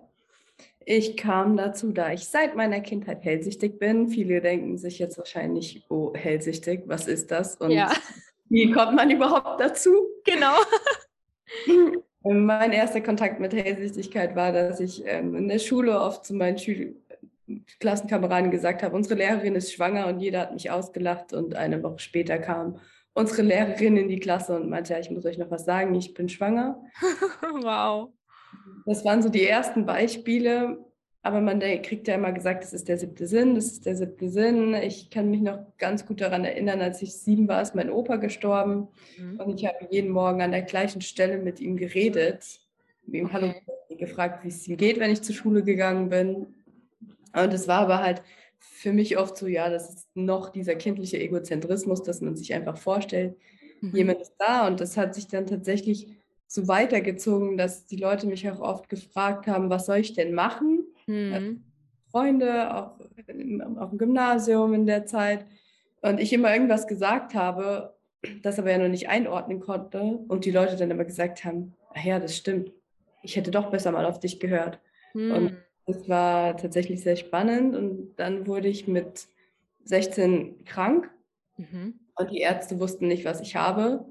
Ich 0.84 1.16
kam 1.16 1.56
dazu, 1.56 1.92
da 1.92 2.12
ich 2.12 2.26
seit 2.26 2.56
meiner 2.56 2.80
Kindheit 2.80 3.22
hellsichtig 3.24 3.78
bin. 3.78 4.08
Viele 4.08 4.40
denken 4.40 4.76
sich 4.76 4.98
jetzt 4.98 5.16
wahrscheinlich, 5.18 5.84
oh, 5.88 6.12
hellsichtig, 6.14 6.82
was 6.86 7.06
ist 7.06 7.30
das? 7.30 7.56
Und 7.56 7.70
ja. 7.70 7.92
wie 8.50 8.70
kommt 8.70 8.94
man 8.94 9.10
überhaupt 9.10 9.60
dazu? 9.60 9.90
Genau. 10.24 10.54
mein 12.22 12.72
erster 12.72 13.00
Kontakt 13.00 13.40
mit 13.40 13.54
Hellsichtigkeit 13.54 14.36
war, 14.36 14.52
dass 14.52 14.80
ich 14.80 15.02
ähm, 15.06 15.34
in 15.34 15.48
der 15.48 15.58
Schule 15.58 15.98
oft 15.98 16.24
zu 16.24 16.34
meinen 16.34 16.58
Schül 16.58 16.96
Klassenkameraden 17.80 18.52
gesagt 18.52 18.82
habe, 18.82 18.94
unsere 18.94 19.16
Lehrerin 19.16 19.56
ist 19.56 19.72
schwanger 19.72 20.06
und 20.06 20.20
jeder 20.20 20.40
hat 20.40 20.52
mich 20.52 20.70
ausgelacht 20.70 21.32
und 21.32 21.56
eine 21.56 21.82
Woche 21.82 21.98
später 21.98 22.38
kam 22.38 22.78
unsere 23.12 23.42
Lehrerin 23.42 23.96
in 23.96 24.08
die 24.08 24.20
Klasse 24.20 24.56
und 24.56 24.68
meinte, 24.68 24.92
ja, 24.92 25.00
ich 25.00 25.10
muss 25.10 25.26
euch 25.26 25.38
noch 25.38 25.50
was 25.50 25.64
sagen, 25.64 25.94
ich 25.94 26.14
bin 26.14 26.28
schwanger. 26.28 26.82
wow. 27.62 28.12
Das 28.86 29.04
waren 29.04 29.22
so 29.22 29.28
die 29.28 29.46
ersten 29.46 29.84
Beispiele, 29.86 30.78
aber 31.22 31.40
man 31.40 31.60
kriegt 31.60 32.08
ja 32.08 32.14
immer 32.14 32.32
gesagt, 32.32 32.64
das 32.64 32.72
ist 32.72 32.88
der 32.88 32.96
siebte 32.96 33.26
Sinn, 33.26 33.54
das 33.54 33.66
ist 33.66 33.84
der 33.84 33.94
siebte 33.94 34.30
Sinn. 34.30 34.74
Ich 34.74 35.10
kann 35.10 35.30
mich 35.30 35.42
noch 35.42 35.58
ganz 35.76 36.06
gut 36.06 36.20
daran 36.20 36.44
erinnern, 36.44 36.80
als 36.80 37.02
ich 37.02 37.14
sieben 37.14 37.46
war, 37.46 37.60
ist 37.60 37.74
mein 37.74 37.90
Opa 37.90 38.16
gestorben. 38.16 38.88
Mhm. 39.18 39.40
Und 39.40 39.60
ich 39.60 39.66
habe 39.66 39.86
jeden 39.90 40.10
Morgen 40.10 40.40
an 40.40 40.52
der 40.52 40.62
gleichen 40.62 41.02
Stelle 41.02 41.38
mit 41.38 41.60
ihm 41.60 41.76
geredet, 41.76 42.60
ihm 43.06 43.26
okay. 43.26 43.34
Hallo 43.34 43.54
gefragt, 43.98 44.44
wie 44.44 44.48
es 44.48 44.66
ihm 44.66 44.78
geht, 44.78 44.98
wenn 44.98 45.10
ich 45.10 45.20
zur 45.20 45.34
Schule 45.34 45.62
gegangen 45.62 46.08
bin. 46.08 46.46
Und 47.34 47.52
es 47.52 47.68
war 47.68 47.80
aber 47.80 47.98
halt 47.98 48.22
für 48.58 48.92
mich 48.92 49.18
oft 49.18 49.36
so, 49.36 49.46
ja, 49.46 49.68
das 49.68 49.90
ist 49.90 50.08
noch 50.14 50.48
dieser 50.48 50.74
kindliche 50.74 51.18
Egozentrismus, 51.18 52.02
dass 52.02 52.22
man 52.22 52.34
sich 52.34 52.54
einfach 52.54 52.78
vorstellt, 52.78 53.36
mhm. 53.82 53.94
jemand 53.94 54.20
ist 54.22 54.34
da. 54.38 54.66
Und 54.66 54.80
das 54.80 54.96
hat 54.96 55.14
sich 55.14 55.28
dann 55.28 55.46
tatsächlich 55.46 56.08
so 56.46 56.66
weitergezogen, 56.66 57.58
dass 57.58 57.86
die 57.86 57.96
Leute 57.96 58.26
mich 58.26 58.50
auch 58.50 58.60
oft 58.60 58.88
gefragt 58.88 59.46
haben, 59.46 59.68
was 59.68 59.86
soll 59.86 59.98
ich 59.98 60.14
denn 60.14 60.34
machen? 60.34 60.86
Mhm. 61.06 61.64
Freunde, 62.10 62.74
auch 62.74 62.98
auf 63.78 63.90
dem 63.90 63.98
Gymnasium 63.98 64.74
in 64.74 64.86
der 64.86 65.06
Zeit. 65.06 65.46
Und 66.02 66.18
ich 66.18 66.32
immer 66.32 66.52
irgendwas 66.52 66.86
gesagt 66.86 67.34
habe, 67.34 67.94
das 68.42 68.58
aber 68.58 68.70
ja 68.70 68.78
noch 68.78 68.88
nicht 68.88 69.08
einordnen 69.08 69.60
konnte. 69.60 70.00
Und 70.00 70.44
die 70.44 70.50
Leute 70.50 70.76
dann 70.76 70.90
immer 70.90 71.04
gesagt 71.04 71.44
haben, 71.44 71.74
ach 71.94 72.04
ja, 72.04 72.18
das 72.18 72.36
stimmt. 72.36 72.72
Ich 73.22 73.36
hätte 73.36 73.50
doch 73.50 73.70
besser 73.70 73.92
mal 73.92 74.06
auf 74.06 74.18
dich 74.18 74.40
gehört. 74.40 74.80
Mhm. 75.14 75.32
Und 75.32 75.56
das 75.86 76.08
war 76.08 76.56
tatsächlich 76.56 77.02
sehr 77.02 77.16
spannend. 77.16 77.76
Und 77.76 78.14
dann 78.16 78.46
wurde 78.46 78.68
ich 78.68 78.88
mit 78.88 79.28
16 79.84 80.64
krank. 80.64 81.10
Mhm. 81.56 82.00
Und 82.16 82.30
die 82.30 82.40
Ärzte 82.40 82.80
wussten 82.80 83.08
nicht, 83.08 83.24
was 83.24 83.40
ich 83.40 83.56
habe. 83.56 84.04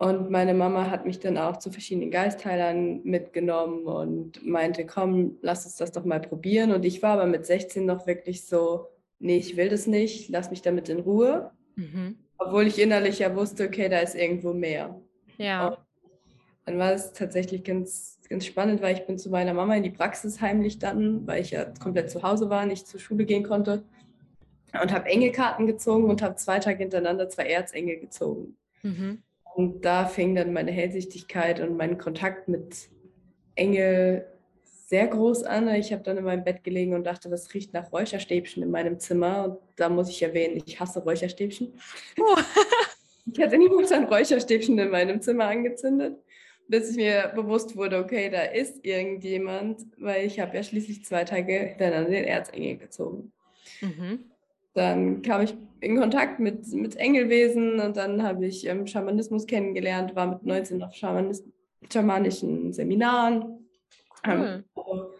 Und 0.00 0.30
meine 0.30 0.54
Mama 0.54 0.90
hat 0.90 1.04
mich 1.04 1.20
dann 1.20 1.36
auch 1.36 1.58
zu 1.58 1.70
verschiedenen 1.70 2.10
Geistheilern 2.10 3.02
mitgenommen 3.02 3.84
und 3.84 4.42
meinte, 4.46 4.86
komm, 4.86 5.36
lass 5.42 5.66
uns 5.66 5.76
das 5.76 5.92
doch 5.92 6.06
mal 6.06 6.22
probieren. 6.22 6.72
Und 6.72 6.86
ich 6.86 7.02
war 7.02 7.12
aber 7.12 7.26
mit 7.26 7.44
16 7.44 7.84
noch 7.84 8.06
wirklich 8.06 8.46
so, 8.46 8.86
nee, 9.18 9.36
ich 9.36 9.58
will 9.58 9.68
das 9.68 9.86
nicht, 9.86 10.30
lass 10.30 10.50
mich 10.50 10.62
damit 10.62 10.88
in 10.88 11.00
Ruhe. 11.00 11.50
Mhm. 11.76 12.16
Obwohl 12.38 12.66
ich 12.66 12.80
innerlich 12.80 13.18
ja 13.18 13.36
wusste, 13.36 13.66
okay, 13.66 13.90
da 13.90 13.98
ist 13.98 14.14
irgendwo 14.14 14.54
mehr. 14.54 14.98
Ja. 15.36 15.68
Und 15.68 15.78
dann 16.64 16.78
war 16.78 16.94
es 16.94 17.12
tatsächlich 17.12 17.62
ganz, 17.62 18.20
ganz 18.30 18.46
spannend, 18.46 18.80
weil 18.80 18.94
ich 18.96 19.04
bin 19.04 19.18
zu 19.18 19.28
meiner 19.28 19.52
Mama 19.52 19.74
in 19.74 19.82
die 19.82 19.90
Praxis 19.90 20.40
heimlich 20.40 20.78
dann, 20.78 21.26
weil 21.26 21.42
ich 21.42 21.50
ja 21.50 21.66
komplett 21.78 22.10
zu 22.10 22.22
Hause 22.22 22.48
war, 22.48 22.64
nicht 22.64 22.86
zur 22.86 23.00
Schule 23.00 23.26
gehen 23.26 23.42
konnte 23.42 23.84
und 24.80 24.94
habe 24.94 25.10
Engelkarten 25.10 25.66
gezogen 25.66 26.04
und 26.04 26.22
habe 26.22 26.36
zwei 26.36 26.58
Tage 26.58 26.78
hintereinander 26.78 27.28
zwei 27.28 27.44
Erzengel 27.44 27.98
gezogen. 27.98 28.56
Mhm. 28.82 29.22
Und 29.54 29.84
da 29.84 30.06
fing 30.06 30.34
dann 30.34 30.52
meine 30.52 30.70
Hellsichtigkeit 30.70 31.60
und 31.60 31.76
mein 31.76 31.98
Kontakt 31.98 32.48
mit 32.48 32.88
Engel 33.54 34.26
sehr 34.90 35.06
groß 35.06 35.44
an. 35.44 35.68
Ich 35.74 35.92
habe 35.92 36.02
dann 36.02 36.16
in 36.16 36.24
meinem 36.24 36.44
Bett 36.44 36.64
gelegen 36.64 36.94
und 36.94 37.04
dachte, 37.04 37.28
das 37.28 37.52
riecht 37.54 37.72
nach 37.72 37.92
Räucherstäbchen 37.92 38.62
in 38.62 38.70
meinem 38.70 38.98
Zimmer. 38.98 39.44
Und 39.44 39.58
da 39.76 39.88
muss 39.88 40.08
ich 40.08 40.22
erwähnen, 40.22 40.60
ich 40.64 40.80
hasse 40.80 41.00
Räucherstäbchen. 41.00 41.74
Oh. 42.18 42.36
ich 43.32 43.40
hatte 43.40 43.58
niemals 43.58 43.92
ein 43.92 44.04
Räucherstäbchen 44.04 44.78
in 44.78 44.90
meinem 44.90 45.20
Zimmer 45.20 45.46
angezündet, 45.46 46.16
bis 46.66 46.96
mir 46.96 47.30
bewusst 47.34 47.76
wurde, 47.76 47.98
okay, 47.98 48.30
da 48.30 48.42
ist 48.42 48.84
irgendjemand, 48.84 49.82
weil 49.98 50.26
ich 50.26 50.40
habe 50.40 50.56
ja 50.56 50.62
schließlich 50.62 51.04
zwei 51.04 51.24
Tage 51.24 51.52
hintereinander 51.52 52.10
den 52.10 52.24
Erzengel 52.24 52.78
gezogen. 52.78 53.32
Mhm. 53.80 54.29
Dann 54.74 55.22
kam 55.22 55.42
ich 55.42 55.54
in 55.80 55.98
Kontakt 55.98 56.40
mit, 56.40 56.66
mit 56.72 56.96
Engelwesen 56.96 57.80
und 57.80 57.96
dann 57.96 58.22
habe 58.22 58.46
ich 58.46 58.66
ähm, 58.66 58.86
Schamanismus 58.86 59.46
kennengelernt, 59.46 60.14
war 60.14 60.26
mit 60.26 60.44
19 60.44 60.82
auf 60.82 60.94
Schamanis 60.94 61.44
schamanischen 61.90 62.72
Seminaren. 62.72 63.66
Cool. 64.26 64.64
Also 64.74 65.10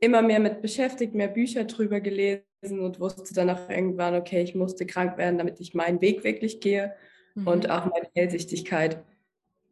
immer 0.00 0.22
mehr 0.22 0.40
mit 0.40 0.62
beschäftigt, 0.62 1.14
mehr 1.14 1.28
Bücher 1.28 1.64
drüber 1.64 2.00
gelesen 2.00 2.44
und 2.62 3.00
wusste 3.00 3.34
dann 3.34 3.50
auch 3.50 3.68
irgendwann, 3.68 4.14
okay, 4.14 4.42
ich 4.42 4.54
musste 4.54 4.86
krank 4.86 5.18
werden, 5.18 5.38
damit 5.38 5.60
ich 5.60 5.74
meinen 5.74 6.00
Weg 6.00 6.24
wirklich 6.24 6.60
gehe 6.60 6.94
mhm. 7.34 7.46
und 7.46 7.70
auch 7.70 7.86
meine 7.86 8.08
Hellsichtigkeit 8.14 9.02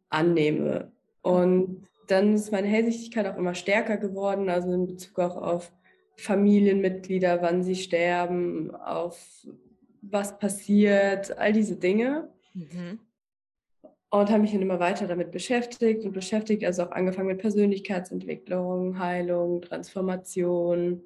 annehme. 0.09 0.93
Und 1.23 1.87
dann 2.09 2.35
ist 2.35 2.53
meine 2.53 2.69
Hellsichtigkeit 2.69 3.27
auch 3.27 3.39
immer 3.39 3.55
stärker 3.55 3.97
geworden, 3.97 4.49
also 4.49 4.73
in 4.73 4.87
Bezug 4.87 5.19
auch 5.19 5.37
auf 5.37 5.73
Familienmitglieder, 6.17 7.43
wann 7.43 7.63
sie 7.63 7.75
sterben, 7.75 8.75
auf 8.75 9.47
was 10.01 10.39
passiert, 10.39 11.37
all 11.39 11.53
diese 11.53 11.77
Dinge. 11.77 12.29
Mhm. 12.53 13.01
Und 14.11 14.31
habe 14.31 14.43
mich 14.43 14.53
dann 14.53 14.63
immer 14.63 14.79
weiter 14.79 15.09
damit 15.09 15.33
beschäftigt 15.33 16.05
und 16.05 16.13
beschäftigt, 16.13 16.65
also 16.65 16.85
auch 16.85 16.93
angefangen 16.93 17.27
mit 17.27 17.39
Persönlichkeitsentwicklung, 17.39 18.99
Heilung, 18.99 19.61
Transformation. 19.61 21.03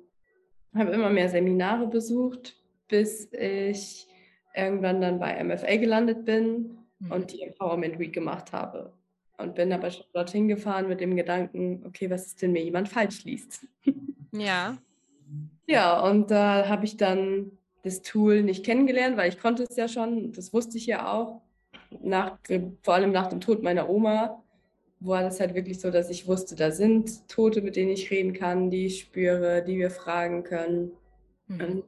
Habe 0.74 0.90
immer 0.90 1.08
mehr 1.08 1.30
Seminare 1.30 1.86
besucht, 1.86 2.56
bis 2.86 3.32
ich 3.32 4.06
irgendwann 4.54 5.00
dann 5.00 5.18
bei 5.18 5.42
MFA 5.42 5.76
gelandet 5.76 6.26
bin 6.26 6.76
mhm. 6.98 7.12
und 7.12 7.32
die 7.32 7.42
Empowerment 7.42 7.98
Week 7.98 8.12
gemacht 8.12 8.52
habe. 8.52 8.92
Und 9.38 9.54
bin 9.54 9.72
aber 9.72 9.90
schon 9.90 10.04
dorthin 10.12 10.48
gefahren 10.48 10.88
mit 10.88 11.00
dem 11.00 11.16
Gedanken, 11.16 11.84
okay, 11.86 12.10
was 12.10 12.26
ist 12.26 12.42
denn, 12.42 12.52
mir 12.52 12.62
jemand 12.62 12.88
falsch 12.88 13.24
liest? 13.24 13.66
Ja. 14.32 14.76
Ja, 15.68 16.00
und 16.00 16.30
da 16.30 16.66
habe 16.66 16.86
ich 16.86 16.96
dann 16.96 17.52
das 17.82 18.00
Tool 18.00 18.42
nicht 18.42 18.64
kennengelernt, 18.64 19.16
weil 19.16 19.28
ich 19.28 19.38
konnte 19.38 19.64
es 19.64 19.76
ja 19.76 19.86
schon, 19.86 20.32
das 20.32 20.52
wusste 20.52 20.78
ich 20.78 20.86
ja 20.86 21.12
auch. 21.12 21.42
Nach, 22.02 22.38
vor 22.82 22.94
allem 22.94 23.12
nach 23.12 23.28
dem 23.28 23.40
Tod 23.40 23.62
meiner 23.62 23.88
Oma 23.88 24.42
war 25.00 25.22
das 25.22 25.40
halt 25.40 25.54
wirklich 25.54 25.78
so, 25.78 25.90
dass 25.90 26.10
ich 26.10 26.26
wusste, 26.26 26.56
da 26.56 26.70
sind 26.70 27.28
Tote, 27.28 27.60
mit 27.60 27.76
denen 27.76 27.90
ich 27.90 28.10
reden 28.10 28.32
kann, 28.32 28.70
die 28.70 28.86
ich 28.86 29.00
spüre, 29.00 29.62
die 29.62 29.78
wir 29.78 29.90
fragen 29.90 30.42
können. 30.42 30.92
Mhm. 31.46 31.84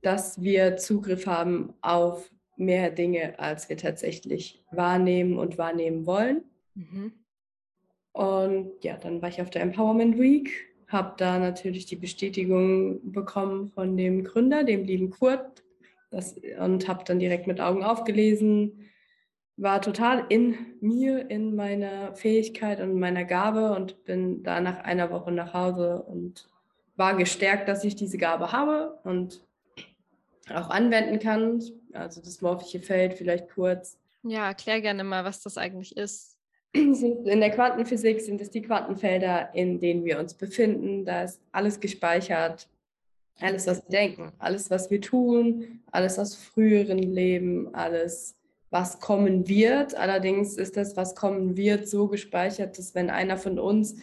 Dass 0.00 0.40
wir 0.40 0.76
Zugriff 0.76 1.26
haben 1.26 1.74
auf 1.82 2.30
mehr 2.56 2.90
Dinge, 2.90 3.38
als 3.38 3.68
wir 3.68 3.76
tatsächlich 3.76 4.64
wahrnehmen 4.70 5.38
und 5.38 5.58
wahrnehmen 5.58 6.06
wollen. 6.06 6.44
Mhm. 6.74 7.12
Und 8.12 8.84
ja, 8.84 8.96
dann 8.96 9.20
war 9.22 9.28
ich 9.28 9.42
auf 9.42 9.50
der 9.50 9.62
Empowerment 9.62 10.18
Week 10.18 10.71
habe 10.92 11.14
da 11.16 11.38
natürlich 11.38 11.86
die 11.86 11.96
Bestätigung 11.96 13.12
bekommen 13.12 13.70
von 13.70 13.96
dem 13.96 14.24
Gründer, 14.24 14.64
dem 14.64 14.84
lieben 14.84 15.10
Kurt, 15.10 15.62
das, 16.10 16.36
und 16.60 16.88
habe 16.88 17.04
dann 17.04 17.18
direkt 17.18 17.46
mit 17.46 17.60
Augen 17.60 17.82
aufgelesen, 17.82 18.90
war 19.56 19.80
total 19.80 20.26
in 20.28 20.56
mir, 20.80 21.30
in 21.30 21.54
meiner 21.56 22.14
Fähigkeit 22.14 22.80
und 22.80 22.98
meiner 22.98 23.24
Gabe 23.24 23.72
und 23.72 24.04
bin 24.04 24.42
da 24.42 24.60
nach 24.60 24.78
einer 24.78 25.10
Woche 25.10 25.32
nach 25.32 25.54
Hause 25.54 26.02
und 26.02 26.48
war 26.96 27.16
gestärkt, 27.16 27.68
dass 27.68 27.84
ich 27.84 27.96
diese 27.96 28.18
Gabe 28.18 28.52
habe 28.52 28.98
und 29.04 29.42
auch 30.50 30.70
anwenden 30.70 31.18
kann. 31.18 31.62
Also 31.92 32.20
das 32.20 32.40
morphische 32.40 32.80
Feld 32.80 33.14
vielleicht 33.14 33.48
kurz. 33.50 33.98
Ja, 34.22 34.48
erklär 34.48 34.80
gerne 34.80 35.04
mal, 35.04 35.24
was 35.24 35.42
das 35.42 35.58
eigentlich 35.58 35.96
ist 35.96 36.31
in 36.72 37.40
der 37.40 37.50
Quantenphysik 37.50 38.20
sind 38.20 38.40
es 38.40 38.50
die 38.50 38.62
Quantenfelder, 38.62 39.54
in 39.54 39.78
denen 39.78 40.04
wir 40.04 40.18
uns 40.18 40.34
befinden. 40.34 41.04
Da 41.04 41.24
ist 41.24 41.40
alles 41.52 41.80
gespeichert, 41.80 42.68
alles, 43.40 43.66
was 43.66 43.84
wir 43.84 43.90
denken, 43.90 44.32
alles, 44.38 44.70
was 44.70 44.90
wir 44.90 45.00
tun, 45.00 45.82
alles 45.90 46.18
aus 46.18 46.34
früheren 46.34 46.98
Leben, 46.98 47.74
alles, 47.74 48.36
was 48.70 49.00
kommen 49.00 49.48
wird. 49.48 49.94
Allerdings 49.94 50.56
ist 50.56 50.76
das, 50.76 50.96
was 50.96 51.14
kommen 51.14 51.56
wird, 51.56 51.88
so 51.88 52.08
gespeichert, 52.08 52.78
dass 52.78 52.94
wenn 52.94 53.10
einer 53.10 53.36
von 53.36 53.58
uns 53.58 53.96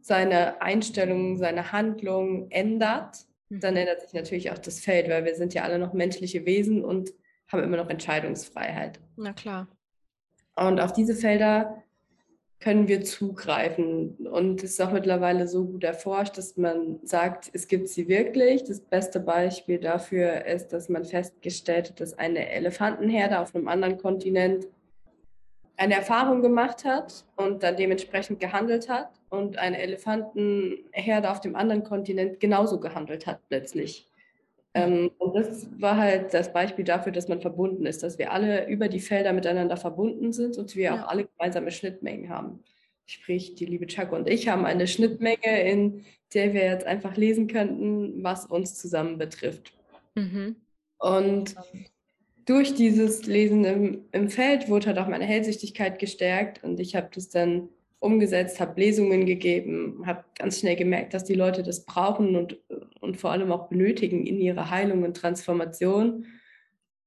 seine 0.00 0.60
Einstellung, 0.60 1.36
seine 1.36 1.70
Handlung 1.70 2.50
ändert, 2.50 3.26
dann 3.50 3.74
mhm. 3.74 3.80
ändert 3.80 4.00
sich 4.00 4.12
natürlich 4.12 4.50
auch 4.50 4.58
das 4.58 4.80
Feld, 4.80 5.08
weil 5.08 5.24
wir 5.24 5.36
sind 5.36 5.54
ja 5.54 5.62
alle 5.62 5.78
noch 5.78 5.92
menschliche 5.92 6.44
Wesen 6.46 6.84
und 6.84 7.10
haben 7.46 7.62
immer 7.62 7.76
noch 7.76 7.88
Entscheidungsfreiheit. 7.88 8.98
Na 9.16 9.32
klar. 9.32 9.68
Und 10.56 10.80
auf 10.80 10.92
diese 10.92 11.14
Felder 11.14 11.82
können 12.60 12.88
wir 12.88 13.02
zugreifen. 13.04 14.16
Und 14.28 14.62
es 14.62 14.72
ist 14.72 14.80
auch 14.80 14.90
mittlerweile 14.90 15.46
so 15.46 15.64
gut 15.64 15.84
erforscht, 15.84 16.36
dass 16.38 16.56
man 16.56 16.98
sagt, 17.04 17.50
es 17.52 17.68
gibt 17.68 17.88
sie 17.88 18.08
wirklich. 18.08 18.64
Das 18.64 18.80
beste 18.80 19.20
Beispiel 19.20 19.78
dafür 19.78 20.44
ist, 20.46 20.68
dass 20.68 20.88
man 20.88 21.04
festgestellt 21.04 21.90
hat, 21.90 22.00
dass 22.00 22.18
eine 22.18 22.50
Elefantenherde 22.50 23.38
auf 23.38 23.54
einem 23.54 23.68
anderen 23.68 23.98
Kontinent 23.98 24.66
eine 25.76 25.94
Erfahrung 25.94 26.42
gemacht 26.42 26.84
hat 26.84 27.24
und 27.36 27.62
dann 27.62 27.76
dementsprechend 27.76 28.40
gehandelt 28.40 28.88
hat 28.88 29.10
und 29.30 29.58
eine 29.58 29.80
Elefantenherde 29.80 31.30
auf 31.30 31.40
dem 31.40 31.54
anderen 31.54 31.84
Kontinent 31.84 32.40
genauso 32.40 32.80
gehandelt 32.80 33.28
hat 33.28 33.40
plötzlich. 33.48 34.07
Ähm, 34.74 35.10
und 35.18 35.34
das 35.34 35.68
war 35.80 35.96
halt 35.96 36.34
das 36.34 36.52
Beispiel 36.52 36.84
dafür, 36.84 37.12
dass 37.12 37.28
man 37.28 37.40
verbunden 37.40 37.86
ist, 37.86 38.02
dass 38.02 38.18
wir 38.18 38.32
alle 38.32 38.68
über 38.68 38.88
die 38.88 39.00
Felder 39.00 39.32
miteinander 39.32 39.76
verbunden 39.76 40.32
sind 40.32 40.58
und 40.58 40.76
wir 40.76 40.84
ja. 40.84 41.02
auch 41.02 41.08
alle 41.08 41.26
gemeinsame 41.26 41.70
Schnittmengen 41.70 42.28
haben. 42.28 42.62
Sprich, 43.06 43.54
die 43.54 43.64
liebe 43.64 43.86
Chuck 43.86 44.12
und 44.12 44.28
ich 44.28 44.48
haben 44.48 44.66
eine 44.66 44.86
Schnittmenge, 44.86 45.62
in 45.62 46.04
der 46.34 46.52
wir 46.52 46.64
jetzt 46.64 46.86
einfach 46.86 47.16
lesen 47.16 47.46
könnten, 47.46 48.22
was 48.22 48.44
uns 48.44 48.74
zusammen 48.74 49.16
betrifft. 49.16 49.72
Mhm. 50.14 50.56
Und 50.98 51.54
durch 52.44 52.74
dieses 52.74 53.26
Lesen 53.26 53.64
im, 53.64 54.04
im 54.12 54.28
Feld 54.28 54.68
wurde 54.68 54.88
halt 54.88 54.98
auch 54.98 55.08
meine 55.08 55.24
Hellsichtigkeit 55.24 55.98
gestärkt 55.98 56.64
und 56.64 56.80
ich 56.80 56.96
habe 56.96 57.08
das 57.14 57.28
dann 57.28 57.68
umgesetzt, 58.00 58.60
habe 58.60 58.80
Lesungen 58.80 59.26
gegeben, 59.26 60.02
habe 60.06 60.24
ganz 60.36 60.60
schnell 60.60 60.76
gemerkt, 60.76 61.14
dass 61.14 61.24
die 61.24 61.34
Leute 61.34 61.62
das 61.62 61.84
brauchen 61.84 62.36
und, 62.36 62.58
und 63.08 63.16
vor 63.16 63.30
allem 63.30 63.50
auch 63.50 63.68
benötigen 63.68 64.26
in 64.26 64.38
ihrer 64.38 64.70
Heilung 64.70 65.02
und 65.02 65.16
Transformation. 65.16 66.26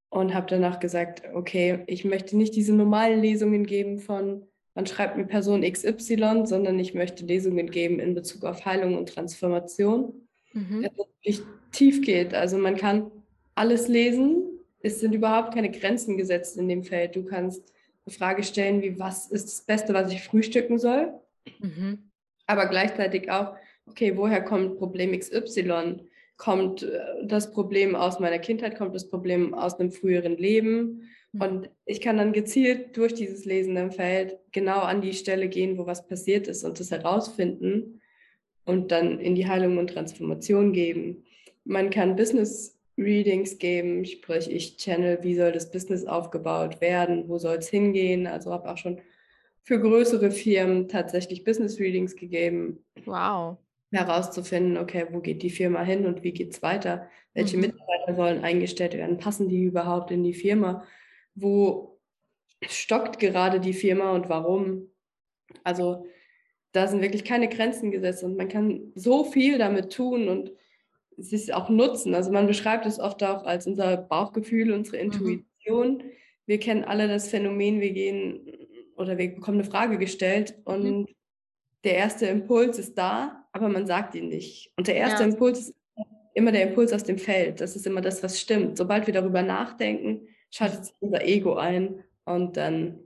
Und 0.10 0.34
habe 0.34 0.48
danach 0.50 0.80
gesagt, 0.80 1.22
okay, 1.34 1.84
ich 1.88 2.04
möchte 2.04 2.36
nicht 2.36 2.56
diese 2.56 2.74
normalen 2.74 3.22
Lesungen 3.22 3.66
geben 3.66 4.00
von, 4.00 4.46
man 4.74 4.86
schreibt 4.86 5.16
mir 5.16 5.26
Person 5.26 5.62
XY, 5.62 6.42
sondern 6.46 6.80
ich 6.80 6.94
möchte 6.94 7.26
Lesungen 7.26 7.70
geben 7.70 8.00
in 8.00 8.16
Bezug 8.16 8.44
auf 8.44 8.66
Heilung 8.66 8.98
und 8.98 9.08
Transformation, 9.08 10.28
mhm. 10.52 10.82
dass 10.82 10.92
es 10.92 10.98
wirklich 10.98 11.42
tief 11.72 12.02
geht. 12.02 12.34
Also 12.34 12.58
man 12.58 12.76
kann 12.76 13.10
alles 13.56 13.88
lesen, 13.88 14.44
es 14.82 15.00
sind 15.00 15.14
überhaupt 15.14 15.54
keine 15.54 15.72
Grenzen 15.72 16.18
gesetzt 16.18 16.58
in 16.58 16.68
dem 16.68 16.84
Feld. 16.84 17.16
Du 17.16 17.24
kannst 17.24 17.72
eine 18.06 18.14
Frage 18.14 18.44
stellen, 18.44 18.82
wie 18.82 19.00
was 19.00 19.28
ist 19.28 19.46
das 19.46 19.62
Beste, 19.62 19.94
was 19.94 20.12
ich 20.12 20.24
frühstücken 20.24 20.80
soll? 20.80 21.14
Mhm. 21.60 22.10
Aber 22.48 22.66
gleichzeitig 22.66 23.32
auch, 23.32 23.56
okay, 23.86 24.16
woher 24.16 24.42
kommt 24.42 24.78
Problem 24.78 25.18
XY? 25.18 25.98
Kommt 26.38 26.84
äh, 26.84 27.00
das 27.24 27.52
Problem 27.52 27.96
aus 27.96 28.20
meiner 28.20 28.40
Kindheit? 28.40 28.78
Kommt 28.78 28.96
das 28.96 29.10
Problem 29.10 29.54
aus 29.54 29.80
einem 29.80 29.92
früheren 29.92 30.38
Leben? 30.38 31.10
Mhm. 31.34 31.42
Und 31.42 31.70
ich 31.86 32.02
kann 32.02 32.18
dann 32.18 32.34
gezielt 32.34 32.98
durch 32.98 33.14
dieses 33.14 33.46
Lesen 33.46 33.78
im 33.78 33.92
Feld 33.92 34.38
genau 34.52 34.80
an 34.80 35.02
die 35.02 35.14
Stelle 35.14 35.50
gehen, 35.50 35.78
wo 35.78 35.86
was 35.86 36.08
passiert 36.08 36.48
ist 36.48 36.64
und 36.64 36.80
das 36.80 36.92
herausfinden 36.92 38.02
und 38.66 38.92
dann 38.92 39.20
in 39.20 39.36
die 39.36 39.48
Heilung 39.48 39.78
und 39.78 39.92
Transformation 39.92 40.74
geben. 40.74 41.24
Man 41.64 41.90
kann 41.90 42.16
Business 42.16 42.80
Readings 42.98 43.58
geben, 43.58 44.06
sprich 44.06 44.50
ich 44.52 44.78
channel, 44.78 45.20
wie 45.22 45.36
soll 45.36 45.52
das 45.52 45.72
Business 45.72 46.06
aufgebaut 46.06 46.82
werden, 46.82 47.28
wo 47.28 47.38
soll 47.38 47.58
es 47.58 47.70
hingehen. 47.70 48.28
Also 48.28 48.52
habe 48.52 48.70
auch 48.70 48.78
schon 48.78 49.00
für 49.64 49.80
größere 49.80 50.32
Firmen 50.32 50.88
tatsächlich 50.88 51.44
Business 51.44 51.80
Readings 51.80 52.16
gegeben. 52.16 52.84
Wow. 53.06 53.58
Herauszufinden, 53.92 54.78
okay, 54.78 55.08
wo 55.12 55.20
geht 55.20 55.44
die 55.44 55.50
Firma 55.50 55.84
hin 55.84 56.06
und 56.06 56.24
wie 56.24 56.32
geht 56.32 56.54
es 56.54 56.64
weiter? 56.64 57.10
Welche 57.34 57.58
mhm. 57.58 57.64
Mitarbeiter 57.64 58.16
sollen 58.16 58.44
eingestellt 58.44 58.94
werden? 58.94 59.18
Passen 59.18 59.50
die 59.50 59.64
überhaupt 59.64 60.12
in 60.12 60.24
die 60.24 60.34
Firma? 60.34 60.86
Wo 61.36 62.00
stockt 62.68 63.20
gerade 63.20 63.60
die 63.60 63.74
Firma 63.74 64.12
und 64.12 64.30
warum? 64.30 64.90
Also 65.64 66.06
da 66.72 66.88
sind 66.88 67.02
wirklich 67.02 67.26
keine 67.26 67.50
Grenzen 67.50 67.92
gesetzt 67.92 68.24
und 68.24 68.38
man 68.38 68.48
kann 68.48 68.92
so 68.96 69.26
viel 69.26 69.58
damit 69.58 69.92
tun 69.92 70.30
und 70.30 70.52
es 71.18 71.34
ist 71.34 71.54
auch 71.54 71.70
nutzen. 71.70 72.16
Also 72.16 72.32
man 72.32 72.48
beschreibt 72.48 72.86
es 72.86 73.00
oft 73.00 73.24
auch 73.24 73.44
als 73.44 73.68
unser 73.68 73.98
Bauchgefühl, 73.98 74.72
unsere 74.72 74.98
mhm. 74.98 75.04
Intuition. 75.04 75.98
Mhm. 75.98 76.04
Wir 76.46 76.60
kennen 76.60 76.84
alle 76.84 77.08
das 77.08 77.28
Phänomen, 77.28 77.82
wir 77.82 77.92
gehen 77.92 78.48
oder 78.96 79.18
wir 79.18 79.36
bekommen 79.36 79.60
eine 79.60 79.70
Frage 79.70 79.98
gestellt 79.98 80.58
und 80.64 80.84
mhm. 80.84 81.08
der 81.84 81.96
erste 81.96 82.28
Impuls 82.28 82.80
ist 82.80 82.98
da, 82.98 83.41
aber 83.52 83.70
man 83.70 83.86
sagt 83.86 84.16
ihn 84.16 84.30
nicht. 84.30 84.72
Und 84.78 84.88
der 84.88 84.96
erste 84.96 85.24
ja. 85.24 85.30
Impuls 85.30 85.60
ist 85.60 85.76
immer 86.34 86.52
der 86.52 86.70
Impuls 86.70 86.94
aus 86.94 87.04
dem 87.04 87.18
Feld. 87.18 87.62
Das 87.62 87.76
ist 87.76 87.86
immer 87.86 88.02
das, 88.02 88.24
was 88.24 88.40
stimmt. 88.40 88.78
Sobald 88.78 89.08
wir 89.08 89.14
darüber 89.14 89.42
nachdenken, 89.42 90.28
schaltet 90.50 90.86
sich 90.86 90.96
unser 91.00 91.26
Ego 91.26 91.56
ein 91.56 92.04
und 92.26 92.58
dann 92.58 93.00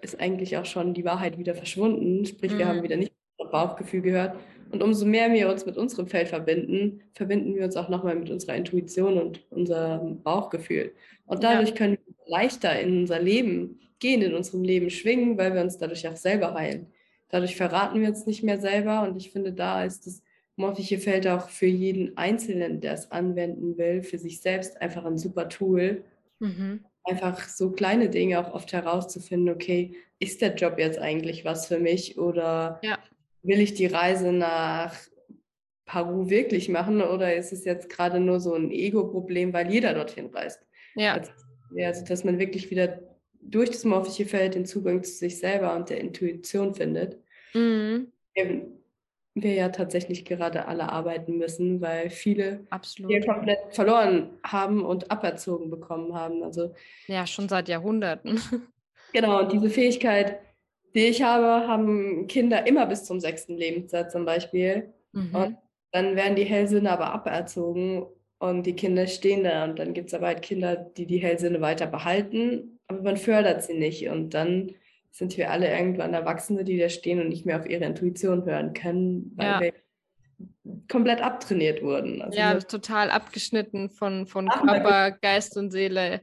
ist 0.00 0.18
eigentlich 0.18 0.56
auch 0.56 0.64
schon 0.64 0.94
die 0.94 1.04
Wahrheit 1.04 1.38
wieder 1.38 1.54
verschwunden. 1.54 2.24
Sprich, 2.24 2.52
mhm. 2.52 2.58
wir 2.58 2.68
haben 2.68 2.82
wieder 2.82 2.96
nicht 2.96 3.12
unser 3.36 3.50
Bauchgefühl 3.50 4.00
gehört. 4.00 4.36
Und 4.70 4.82
umso 4.82 5.04
mehr 5.04 5.32
wir 5.32 5.50
uns 5.50 5.66
mit 5.66 5.76
unserem 5.76 6.06
Feld 6.06 6.28
verbinden, 6.28 7.02
verbinden 7.12 7.56
wir 7.56 7.64
uns 7.64 7.76
auch 7.76 7.88
nochmal 7.88 8.14
mit 8.14 8.30
unserer 8.30 8.54
Intuition 8.54 9.18
und 9.18 9.40
unserem 9.50 10.22
Bauchgefühl. 10.22 10.92
Und 11.26 11.42
dadurch 11.42 11.70
ja. 11.70 11.74
können 11.74 11.98
wir 12.06 12.14
leichter 12.26 12.78
in 12.78 13.00
unser 13.00 13.20
Leben 13.20 13.80
gehen, 13.98 14.22
in 14.22 14.34
unserem 14.34 14.62
Leben 14.62 14.88
schwingen, 14.88 15.36
weil 15.36 15.54
wir 15.54 15.60
uns 15.60 15.76
dadurch 15.76 16.06
auch 16.06 16.16
selber 16.16 16.54
heilen. 16.54 16.86
Dadurch 17.30 17.56
verraten 17.56 18.00
wir 18.00 18.08
uns 18.08 18.26
nicht 18.26 18.42
mehr 18.42 18.60
selber. 18.60 19.02
Und 19.02 19.16
ich 19.16 19.30
finde, 19.30 19.52
da 19.52 19.84
ist 19.84 20.06
das 20.06 20.22
morphliche 20.56 20.98
Feld 20.98 21.26
auch 21.26 21.48
für 21.48 21.66
jeden 21.66 22.16
Einzelnen, 22.16 22.80
der 22.80 22.94
es 22.94 23.10
anwenden 23.10 23.78
will, 23.78 24.02
für 24.02 24.18
sich 24.18 24.40
selbst 24.40 24.80
einfach 24.80 25.04
ein 25.04 25.18
super 25.18 25.48
Tool. 25.48 26.04
Mhm. 26.38 26.84
Einfach 27.04 27.48
so 27.48 27.70
kleine 27.70 28.10
Dinge 28.10 28.38
auch 28.38 28.52
oft 28.52 28.72
herauszufinden, 28.72 29.54
okay, 29.54 29.94
ist 30.18 30.42
der 30.42 30.54
Job 30.54 30.78
jetzt 30.78 30.98
eigentlich 30.98 31.44
was 31.44 31.66
für 31.66 31.78
mich 31.78 32.18
oder 32.18 32.78
ja. 32.82 32.98
will 33.42 33.60
ich 33.60 33.72
die 33.74 33.86
Reise 33.86 34.32
nach 34.32 34.94
Peru 35.86 36.28
wirklich 36.28 36.68
machen 36.68 37.00
oder 37.00 37.34
ist 37.34 37.52
es 37.52 37.64
jetzt 37.64 37.88
gerade 37.88 38.20
nur 38.20 38.38
so 38.38 38.54
ein 38.54 38.70
Ego-Problem, 38.70 39.52
weil 39.52 39.72
jeder 39.72 39.94
dorthin 39.94 40.26
reist? 40.26 40.60
Ja. 40.94 41.14
Also, 41.14 41.32
also, 41.76 42.04
dass 42.04 42.22
man 42.22 42.38
wirklich 42.38 42.70
wieder 42.70 43.00
durch 43.40 43.70
das 43.70 43.84
morphliche 43.84 44.26
Feld 44.26 44.54
den 44.54 44.66
Zugang 44.66 45.02
zu 45.02 45.12
sich 45.12 45.38
selber 45.38 45.74
und 45.74 45.90
der 45.90 46.00
Intuition 46.00 46.74
findet. 46.74 47.18
Mhm 47.54 48.12
wir 49.34 49.54
ja 49.54 49.68
tatsächlich 49.68 50.24
gerade 50.24 50.66
alle 50.66 50.90
arbeiten 50.90 51.38
müssen, 51.38 51.80
weil 51.80 52.10
viele 52.10 52.66
Absolut. 52.70 53.10
hier 53.10 53.24
komplett 53.24 53.58
verloren 53.70 54.30
haben 54.44 54.84
und 54.84 55.10
aberzogen 55.10 55.70
bekommen 55.70 56.14
haben. 56.14 56.42
Also 56.42 56.74
ja, 57.06 57.26
schon 57.26 57.48
seit 57.48 57.68
Jahrhunderten. 57.68 58.40
Genau, 59.12 59.40
und 59.40 59.50
diese 59.50 59.70
Fähigkeit, 59.70 60.38
die 60.94 61.06
ich 61.06 61.20
habe, 61.20 61.66
haben 61.66 62.28
Kinder 62.28 62.64
immer 62.68 62.86
bis 62.86 63.06
zum 63.06 63.18
sechsten 63.18 63.56
Lebensjahr 63.56 64.08
zum 64.08 64.24
Beispiel. 64.24 64.94
Mhm. 65.10 65.34
Und 65.34 65.56
dann 65.90 66.14
werden 66.14 66.36
die 66.36 66.44
Hellsinne 66.44 66.92
aber 66.92 67.12
aberzogen 67.12 68.06
und 68.38 68.66
die 68.66 68.76
Kinder 68.76 69.08
stehen 69.08 69.42
da. 69.42 69.64
Und 69.64 69.80
dann 69.80 69.94
gibt 69.94 70.10
es 70.10 70.14
aber 70.14 70.28
halt 70.28 70.42
Kinder, 70.42 70.76
die 70.76 71.06
die 71.06 71.18
Hellsinne 71.18 71.60
weiter 71.60 71.88
behalten, 71.88 72.78
aber 72.90 73.02
man 73.02 73.16
fördert 73.16 73.62
sie 73.62 73.74
nicht. 73.74 74.08
Und 74.08 74.34
dann 74.34 74.72
sind 75.10 75.36
wir 75.36 75.50
alle 75.50 75.70
irgendwann 75.70 76.12
Erwachsene, 76.12 76.64
die 76.64 76.78
da 76.78 76.88
stehen 76.88 77.20
und 77.20 77.28
nicht 77.28 77.46
mehr 77.46 77.58
auf 77.58 77.68
ihre 77.68 77.84
Intuition 77.84 78.44
hören 78.44 78.74
können, 78.74 79.32
weil 79.36 79.46
ja. 79.46 79.60
wir 79.60 79.72
komplett 80.90 81.22
abtrainiert 81.22 81.82
wurden. 81.82 82.20
Also 82.20 82.38
ja, 82.38 82.58
total 82.58 83.10
abgeschnitten 83.10 83.90
von, 83.90 84.26
von 84.26 84.48
Körper, 84.48 85.12
Geist 85.12 85.56
und 85.56 85.70
Seele. 85.70 86.22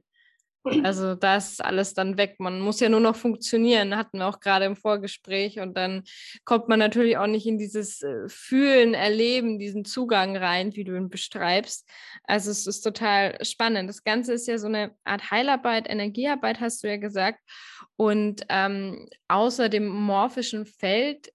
Also 0.83 1.15
da 1.15 1.37
ist 1.37 1.63
alles 1.63 1.93
dann 1.93 2.17
weg. 2.17 2.35
Man 2.39 2.59
muss 2.59 2.79
ja 2.79 2.89
nur 2.89 2.99
noch 2.99 3.15
funktionieren, 3.15 3.95
hatten 3.95 4.19
wir 4.19 4.27
auch 4.27 4.39
gerade 4.39 4.65
im 4.65 4.75
Vorgespräch. 4.75 5.59
Und 5.59 5.75
dann 5.75 6.03
kommt 6.45 6.67
man 6.67 6.79
natürlich 6.79 7.17
auch 7.17 7.27
nicht 7.27 7.45
in 7.45 7.57
dieses 7.57 8.01
äh, 8.01 8.27
Fühlen, 8.27 8.93
Erleben, 8.93 9.59
diesen 9.59 9.85
Zugang 9.85 10.37
rein, 10.37 10.75
wie 10.75 10.83
du 10.83 10.95
ihn 10.95 11.09
beschreibst. 11.09 11.89
Also 12.23 12.51
es 12.51 12.67
ist 12.67 12.81
total 12.81 13.43
spannend. 13.43 13.89
Das 13.89 14.03
Ganze 14.03 14.33
ist 14.33 14.47
ja 14.47 14.57
so 14.57 14.67
eine 14.67 14.95
Art 15.03 15.31
Heilarbeit, 15.31 15.89
Energiearbeit, 15.89 16.59
hast 16.59 16.83
du 16.83 16.87
ja 16.87 16.97
gesagt. 16.97 17.39
Und 17.95 18.45
ähm, 18.49 19.07
außer 19.27 19.69
dem 19.69 19.87
morphischen 19.87 20.65
Feld, 20.65 21.31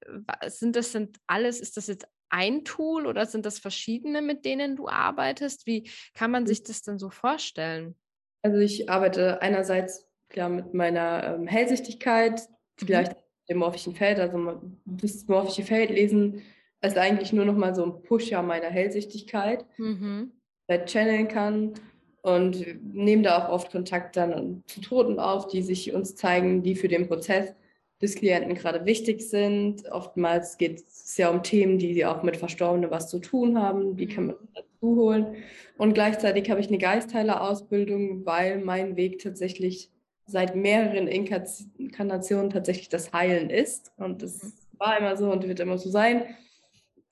sind 0.46 0.76
das 0.76 0.92
sind 0.92 1.18
alles, 1.26 1.60
ist 1.60 1.76
das 1.76 1.88
jetzt 1.88 2.06
ein 2.32 2.64
Tool 2.64 3.06
oder 3.06 3.26
sind 3.26 3.44
das 3.44 3.58
verschiedene, 3.58 4.22
mit 4.22 4.44
denen 4.44 4.74
du 4.76 4.88
arbeitest? 4.88 5.66
Wie 5.66 5.90
kann 6.14 6.30
man 6.30 6.46
sich 6.46 6.62
das 6.62 6.82
denn 6.82 6.98
so 6.98 7.10
vorstellen? 7.10 7.94
Also 8.42 8.58
ich 8.58 8.90
arbeite 8.90 9.40
einerseits 9.40 10.08
klar 10.28 10.48
mit 10.48 10.74
meiner 10.74 11.34
ähm, 11.34 11.46
Hellsichtigkeit, 11.46 12.40
mhm. 12.40 12.86
vielleicht 12.86 13.16
dem 13.48 13.58
morphischen 13.58 13.94
Feld, 13.94 14.18
also 14.18 14.60
das 14.84 15.26
morphische 15.26 15.62
Feld 15.62 15.90
lesen 15.90 16.42
ist 16.84 16.98
eigentlich 16.98 17.32
nur 17.32 17.44
noch 17.44 17.56
mal 17.56 17.74
so 17.74 17.84
ein 17.84 18.02
Pusher 18.02 18.42
meiner 18.42 18.68
Hellsichtigkeit, 18.68 19.64
mhm. 19.78 20.32
der 20.68 20.84
channeln 20.84 21.28
kann 21.28 21.74
und 22.22 22.64
nehme 22.94 23.22
da 23.22 23.38
auch 23.38 23.52
oft 23.52 23.70
Kontakt 23.70 24.16
dann 24.16 24.62
zu 24.66 24.80
Toten 24.80 25.18
auf, 25.18 25.48
die 25.48 25.62
sich 25.62 25.92
uns 25.92 26.16
zeigen, 26.16 26.62
die 26.62 26.74
für 26.74 26.88
den 26.88 27.08
Prozess 27.08 27.54
des 28.00 28.16
Klienten 28.16 28.54
gerade 28.54 28.84
wichtig 28.84 29.22
sind. 29.22 29.90
Oftmals 29.90 30.58
geht 30.58 30.80
es 30.80 31.16
ja 31.16 31.30
um 31.30 31.42
Themen, 31.42 31.78
die 31.78 32.04
auch 32.04 32.22
mit 32.22 32.36
Verstorbenen 32.36 32.90
was 32.90 33.08
zu 33.08 33.20
tun 33.20 33.60
haben. 33.60 33.96
Die 33.96 34.08
kann 34.08 34.26
man 34.26 34.36
dazu 34.82 34.96
holen. 34.96 35.36
Und 35.78 35.94
gleichzeitig 35.94 36.50
habe 36.50 36.60
ich 36.60 36.68
eine 36.68 36.78
Geistheiler-Ausbildung, 36.78 38.26
weil 38.26 38.58
mein 38.58 38.96
Weg 38.96 39.20
tatsächlich 39.20 39.90
seit 40.26 40.54
mehreren 40.54 41.08
Inkarnationen 41.08 42.50
tatsächlich 42.50 42.88
das 42.88 43.12
Heilen 43.12 43.50
ist. 43.50 43.92
Und 43.96 44.22
das 44.22 44.42
mhm. 44.42 44.52
war 44.78 44.98
immer 44.98 45.16
so 45.16 45.30
und 45.30 45.46
wird 45.46 45.60
immer 45.60 45.78
so 45.78 45.90
sein. 45.90 46.24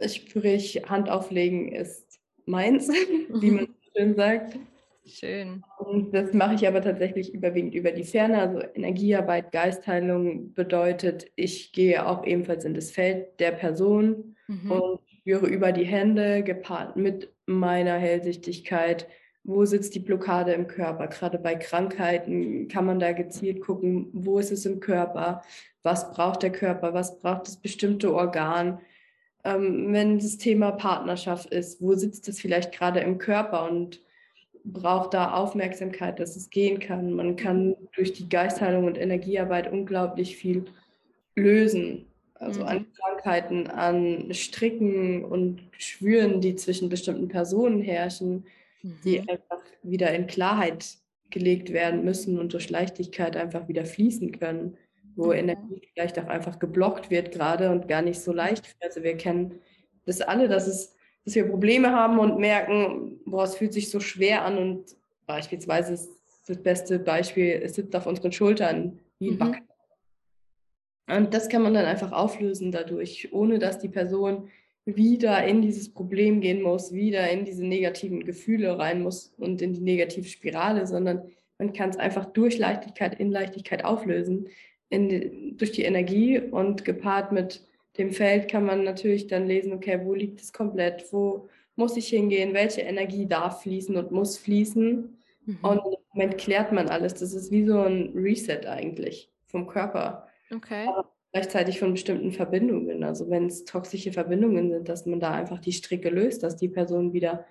Sprich, 0.04 0.83
Hand 0.88 1.11
auflegen 1.11 1.72
ist 1.72 2.20
meins, 2.46 2.88
wie 3.28 3.50
man 3.50 3.68
schön 3.96 4.14
sagt. 4.14 4.59
Schön. 5.04 5.64
Und 5.78 6.14
das 6.14 6.33
mache 6.35 6.54
ich 6.54 6.68
aber 6.68 6.83
tatsächlich 6.83 7.35
überwiegend 7.35 7.74
über 7.74 7.90
die 7.90 8.04
Ferne. 8.04 8.38
Also 8.38 8.61
Energiearbeit, 8.74 9.50
Geistheilung 9.50 10.54
bedeutet, 10.54 11.26
ich 11.37 11.72
gehe 11.72 12.06
auch 12.06 12.24
ebenfalls 12.24 12.64
in 12.64 12.74
das 12.74 12.92
Feld 12.92 13.40
der 13.40 13.52
Person 13.52 14.37
mhm. 14.46 14.70
und 14.70 15.00
spüre 15.20 15.46
über 15.46 15.72
die 15.72 15.85
Hände, 15.85 16.42
gepaart 16.42 16.96
mit 16.96 17.33
meiner 17.58 17.96
Hellsichtigkeit, 17.96 19.06
wo 19.44 19.64
sitzt 19.64 19.94
die 19.94 20.00
Blockade 20.00 20.52
im 20.52 20.66
Körper. 20.66 21.08
Gerade 21.08 21.38
bei 21.38 21.54
Krankheiten 21.54 22.68
kann 22.68 22.86
man 22.86 22.98
da 22.98 23.12
gezielt 23.12 23.60
gucken, 23.60 24.08
wo 24.12 24.38
ist 24.38 24.52
es 24.52 24.66
im 24.66 24.80
Körper, 24.80 25.42
was 25.82 26.10
braucht 26.10 26.42
der 26.42 26.52
Körper, 26.52 26.94
was 26.94 27.18
braucht 27.18 27.46
das 27.46 27.56
bestimmte 27.56 28.14
Organ. 28.14 28.80
Ähm, 29.44 29.92
wenn 29.92 30.18
das 30.18 30.36
Thema 30.36 30.72
Partnerschaft 30.72 31.50
ist, 31.52 31.80
wo 31.80 31.94
sitzt 31.94 32.28
es 32.28 32.40
vielleicht 32.40 32.72
gerade 32.72 33.00
im 33.00 33.18
Körper 33.18 33.68
und 33.70 34.02
braucht 34.64 35.14
da 35.14 35.32
Aufmerksamkeit, 35.32 36.20
dass 36.20 36.36
es 36.36 36.50
gehen 36.50 36.78
kann. 36.78 37.12
Man 37.12 37.36
kann 37.36 37.76
durch 37.94 38.12
die 38.12 38.28
Geistheilung 38.28 38.84
und 38.84 38.98
Energiearbeit 38.98 39.72
unglaublich 39.72 40.36
viel 40.36 40.66
lösen. 41.34 42.09
Also 42.40 42.61
mhm. 42.61 42.66
an 42.66 42.87
Krankheiten, 42.94 43.66
an 43.68 44.33
Stricken 44.33 45.24
und 45.24 45.62
Schwüren, 45.79 46.40
die 46.40 46.57
zwischen 46.57 46.88
bestimmten 46.88 47.29
Personen 47.29 47.83
herrschen, 47.83 48.46
mhm. 48.83 48.96
die 49.05 49.20
einfach 49.20 49.61
wieder 49.83 50.12
in 50.12 50.26
Klarheit 50.26 50.96
gelegt 51.29 51.72
werden 51.72 52.05
müssen 52.05 52.38
und 52.38 52.53
durch 52.55 52.70
Leichtigkeit 52.70 53.37
einfach 53.37 53.68
wieder 53.68 53.85
fließen 53.85 54.38
können, 54.38 54.76
wo 55.14 55.26
mhm. 55.26 55.33
Energie 55.33 55.83
vielleicht 55.92 56.18
auch 56.18 56.29
einfach 56.29 56.59
geblockt 56.59 57.11
wird 57.11 57.31
gerade 57.31 57.70
und 57.70 57.88
gar 57.88 58.03
nicht 58.03 58.20
so 58.20 58.33
leicht. 58.33 58.74
Also 58.81 59.03
wir 59.03 59.16
kennen 59.16 59.61
das 60.07 60.20
alle, 60.22 60.48
dass 60.48 60.66
es 60.66 60.96
dass 61.24 61.35
wir 61.35 61.48
Probleme 61.48 61.90
haben 61.92 62.18
und 62.18 62.38
merken, 62.38 63.20
boah, 63.26 63.44
es 63.44 63.55
fühlt 63.55 63.74
sich 63.74 63.90
so 63.90 64.00
schwer 64.00 64.44
an 64.44 64.57
und 64.57 64.96
beispielsweise 65.26 65.92
ist 65.92 66.11
das 66.46 66.62
beste 66.62 66.98
Beispiel, 66.98 67.61
es 67.62 67.74
sitzt 67.74 67.94
auf 67.94 68.07
unseren 68.07 68.33
Schultern 68.33 68.98
wie 69.18 69.29
ein 69.29 69.35
mhm. 69.35 69.38
Back. 69.38 69.62
Und 71.16 71.34
das 71.34 71.48
kann 71.48 71.62
man 71.62 71.74
dann 71.74 71.86
einfach 71.86 72.12
auflösen 72.12 72.72
dadurch, 72.72 73.28
ohne 73.32 73.58
dass 73.58 73.78
die 73.78 73.88
Person 73.88 74.48
wieder 74.84 75.44
in 75.44 75.62
dieses 75.62 75.92
Problem 75.92 76.40
gehen 76.40 76.62
muss, 76.62 76.92
wieder 76.92 77.28
in 77.30 77.44
diese 77.44 77.64
negativen 77.64 78.24
Gefühle 78.24 78.78
rein 78.78 79.02
muss 79.02 79.32
und 79.36 79.62
in 79.62 79.72
die 79.72 79.80
negative 79.80 80.28
Spirale, 80.28 80.86
sondern 80.86 81.22
man 81.58 81.72
kann 81.72 81.90
es 81.90 81.96
einfach 81.96 82.26
durch 82.26 82.58
Leichtigkeit 82.58 83.18
in 83.20 83.30
Leichtigkeit 83.30 83.84
auflösen, 83.84 84.48
in, 84.88 85.56
durch 85.56 85.72
die 85.72 85.82
Energie 85.82 86.40
und 86.40 86.84
gepaart 86.84 87.32
mit 87.32 87.62
dem 87.98 88.12
Feld 88.12 88.48
kann 88.48 88.64
man 88.64 88.84
natürlich 88.84 89.26
dann 89.26 89.46
lesen, 89.46 89.72
okay, 89.72 90.00
wo 90.02 90.14
liegt 90.14 90.40
es 90.40 90.52
komplett, 90.52 91.12
wo 91.12 91.48
muss 91.76 91.96
ich 91.96 92.08
hingehen, 92.08 92.54
welche 92.54 92.82
Energie 92.82 93.26
darf 93.26 93.62
fließen 93.62 93.96
und 93.96 94.10
muss 94.10 94.38
fließen. 94.38 95.18
Mhm. 95.46 95.58
Und 95.62 95.78
im 95.78 95.98
Moment 96.14 96.38
klärt 96.38 96.72
man 96.72 96.88
alles. 96.88 97.14
Das 97.14 97.32
ist 97.32 97.50
wie 97.50 97.66
so 97.66 97.80
ein 97.80 98.12
Reset 98.14 98.66
eigentlich 98.66 99.30
vom 99.46 99.66
Körper. 99.66 100.28
Okay. 100.52 100.86
Aber 100.88 101.12
gleichzeitig 101.32 101.78
von 101.78 101.92
bestimmten 101.92 102.32
Verbindungen. 102.32 103.04
Also 103.04 103.30
wenn 103.30 103.46
es 103.46 103.64
toxische 103.64 104.12
Verbindungen 104.12 104.70
sind, 104.70 104.88
dass 104.88 105.06
man 105.06 105.20
da 105.20 105.32
einfach 105.32 105.60
die 105.60 105.72
Stricke 105.72 106.10
löst, 106.10 106.42
dass 106.42 106.56
die 106.56 106.68
Person 106.68 107.12
wieder 107.12 107.46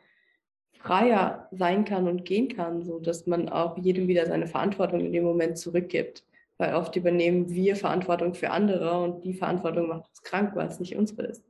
freier 0.79 1.47
sein 1.51 1.85
kann 1.85 2.07
und 2.07 2.25
gehen 2.25 2.47
kann, 2.49 2.83
so 2.83 2.99
dass 2.99 3.27
man 3.27 3.49
auch 3.49 3.77
jedem 3.77 4.07
wieder 4.07 4.25
seine 4.27 4.47
Verantwortung 4.47 5.01
in 5.01 5.13
dem 5.13 5.23
Moment 5.23 5.57
zurückgibt. 5.57 6.25
weil 6.57 6.75
oft 6.75 6.95
übernehmen 6.95 7.49
wir 7.49 7.75
Verantwortung 7.75 8.33
für 8.35 8.51
andere 8.51 9.01
und 9.01 9.23
die 9.23 9.33
Verantwortung 9.33 9.87
macht 9.87 10.09
uns 10.09 10.21
krank, 10.23 10.55
weil 10.55 10.67
es 10.67 10.79
nicht 10.79 10.95
unsere 10.95 11.23
ist. 11.23 11.43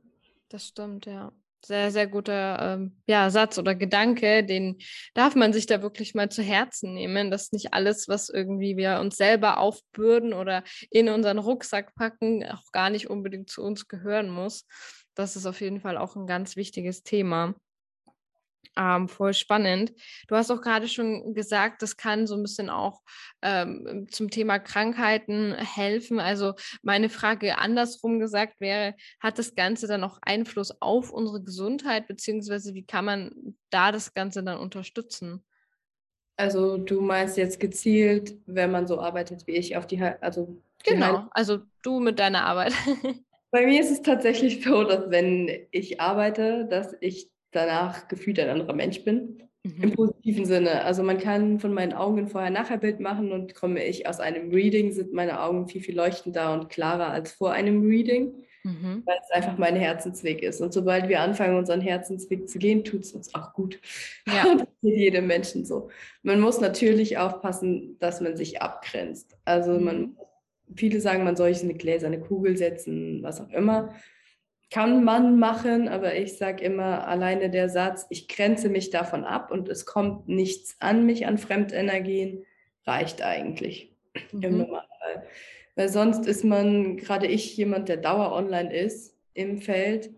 Das 0.48 0.66
stimmt, 0.66 1.06
ja. 1.06 1.32
Sehr, 1.62 1.90
sehr 1.90 2.06
guter 2.06 2.74
ähm, 2.74 2.96
ja, 3.06 3.28
Satz 3.28 3.58
oder 3.58 3.74
Gedanke, 3.74 4.44
den 4.44 4.78
darf 5.12 5.34
man 5.34 5.52
sich 5.52 5.66
da 5.66 5.82
wirklich 5.82 6.14
mal 6.14 6.30
zu 6.30 6.42
Herzen 6.42 6.94
nehmen, 6.94 7.30
dass 7.30 7.52
nicht 7.52 7.74
alles, 7.74 8.08
was 8.08 8.30
irgendwie 8.30 8.78
wir 8.78 8.98
uns 8.98 9.16
selber 9.16 9.58
aufbürden 9.58 10.32
oder 10.32 10.64
in 10.90 11.10
unseren 11.10 11.38
Rucksack 11.38 11.94
packen, 11.94 12.44
auch 12.46 12.72
gar 12.72 12.88
nicht 12.88 13.10
unbedingt 13.10 13.50
zu 13.50 13.62
uns 13.62 13.88
gehören 13.88 14.30
muss. 14.30 14.66
Das 15.14 15.36
ist 15.36 15.44
auf 15.44 15.60
jeden 15.60 15.80
Fall 15.80 15.98
auch 15.98 16.16
ein 16.16 16.26
ganz 16.26 16.56
wichtiges 16.56 17.02
Thema. 17.02 17.54
Ähm, 18.76 19.08
voll 19.08 19.34
spannend. 19.34 19.92
Du 20.28 20.36
hast 20.36 20.50
auch 20.50 20.62
gerade 20.62 20.88
schon 20.88 21.34
gesagt, 21.34 21.82
das 21.82 21.96
kann 21.96 22.26
so 22.26 22.36
ein 22.36 22.42
bisschen 22.42 22.70
auch 22.70 23.02
ähm, 23.42 24.06
zum 24.10 24.30
Thema 24.30 24.58
Krankheiten 24.58 25.54
helfen. 25.54 26.20
Also 26.20 26.54
meine 26.82 27.08
Frage 27.08 27.58
andersrum 27.58 28.20
gesagt 28.20 28.60
wäre, 28.60 28.94
hat 29.20 29.38
das 29.38 29.54
Ganze 29.54 29.86
dann 29.88 30.04
auch 30.04 30.18
Einfluss 30.22 30.80
auf 30.80 31.10
unsere 31.10 31.42
Gesundheit, 31.42 32.06
beziehungsweise 32.06 32.74
wie 32.74 32.84
kann 32.84 33.04
man 33.04 33.56
da 33.70 33.90
das 33.90 34.14
Ganze 34.14 34.44
dann 34.44 34.58
unterstützen? 34.58 35.44
Also 36.36 36.78
du 36.78 37.02
meinst 37.02 37.36
jetzt 37.36 37.60
gezielt, 37.60 38.38
wenn 38.46 38.70
man 38.70 38.86
so 38.86 38.98
arbeitet 38.98 39.46
wie 39.46 39.56
ich 39.56 39.76
auf 39.76 39.86
die, 39.86 40.00
also 40.02 40.62
genau, 40.82 41.26
also 41.32 41.58
du 41.82 42.00
mit 42.00 42.18
deiner 42.18 42.46
Arbeit. 42.46 42.72
Bei 43.50 43.66
mir 43.66 43.80
ist 43.80 43.90
es 43.90 44.00
tatsächlich 44.00 44.64
so, 44.64 44.84
dass 44.84 45.10
wenn 45.10 45.50
ich 45.72 46.00
arbeite, 46.00 46.66
dass 46.66 46.96
ich 47.00 47.30
danach 47.52 48.08
gefühlt 48.08 48.38
ein 48.38 48.48
anderer 48.48 48.74
Mensch 48.74 49.04
bin. 49.04 49.42
Mhm. 49.62 49.82
Im 49.82 49.92
positiven 49.92 50.46
Sinne. 50.46 50.84
Also 50.84 51.02
man 51.02 51.18
kann 51.18 51.58
von 51.60 51.74
meinen 51.74 51.92
Augen 51.92 52.18
ein 52.18 52.28
Vorher-Nachher-Bild 52.28 52.98
machen 53.00 53.30
und 53.30 53.54
komme 53.54 53.84
ich 53.84 54.06
aus 54.06 54.18
einem 54.18 54.50
Reading, 54.50 54.92
sind 54.92 55.12
meine 55.12 55.42
Augen 55.42 55.68
viel, 55.68 55.82
viel 55.82 55.96
leuchtender 55.96 56.54
und 56.54 56.70
klarer 56.70 57.08
als 57.08 57.32
vor 57.32 57.52
einem 57.52 57.86
Reading, 57.86 58.32
mhm. 58.64 59.02
weil 59.04 59.16
es 59.22 59.30
einfach 59.30 59.58
mein 59.58 59.76
Herzensweg 59.76 60.42
ist. 60.42 60.62
Und 60.62 60.72
sobald 60.72 61.10
wir 61.10 61.20
anfangen, 61.20 61.58
unseren 61.58 61.82
Herzensweg 61.82 62.48
zu 62.48 62.58
gehen, 62.58 62.84
tut 62.84 63.02
es 63.02 63.12
uns 63.12 63.34
auch 63.34 63.52
gut. 63.52 63.78
Ja. 64.26 64.44
Und 64.50 64.60
das 64.60 64.68
geht 64.80 64.96
jedem 64.96 65.26
Menschen 65.26 65.66
so. 65.66 65.90
Man 66.22 66.40
muss 66.40 66.60
natürlich 66.60 67.18
aufpassen, 67.18 67.98
dass 67.98 68.22
man 68.22 68.38
sich 68.38 68.62
abgrenzt. 68.62 69.36
Also 69.44 69.72
mhm. 69.72 69.84
man, 69.84 70.16
viele 70.74 71.02
sagen, 71.02 71.22
man 71.22 71.36
soll 71.36 71.52
sich 71.52 71.64
eine 71.64 71.74
gläserne 71.74 72.18
Kugel 72.18 72.56
setzen, 72.56 73.22
was 73.22 73.42
auch 73.42 73.50
immer 73.50 73.94
kann 74.70 75.02
man 75.02 75.38
machen, 75.38 75.88
aber 75.88 76.14
ich 76.14 76.38
sage 76.38 76.64
immer 76.64 77.06
alleine 77.08 77.50
der 77.50 77.68
Satz, 77.68 78.06
ich 78.08 78.28
grenze 78.28 78.68
mich 78.68 78.90
davon 78.90 79.24
ab 79.24 79.50
und 79.50 79.68
es 79.68 79.84
kommt 79.84 80.28
nichts 80.28 80.76
an 80.78 81.04
mich 81.04 81.26
an 81.26 81.38
Fremdenergien, 81.38 82.44
reicht 82.86 83.20
eigentlich 83.22 83.92
mhm. 84.32 84.42
im 84.42 84.58
Normalfall. 84.58 85.24
Weil 85.74 85.88
sonst 85.88 86.26
ist 86.26 86.44
man, 86.44 86.96
gerade 86.96 87.26
ich, 87.26 87.56
jemand, 87.56 87.88
der 87.88 87.96
dauer 87.96 88.32
online 88.32 88.72
ist 88.72 89.16
im 89.34 89.60
Feld, 89.60 90.10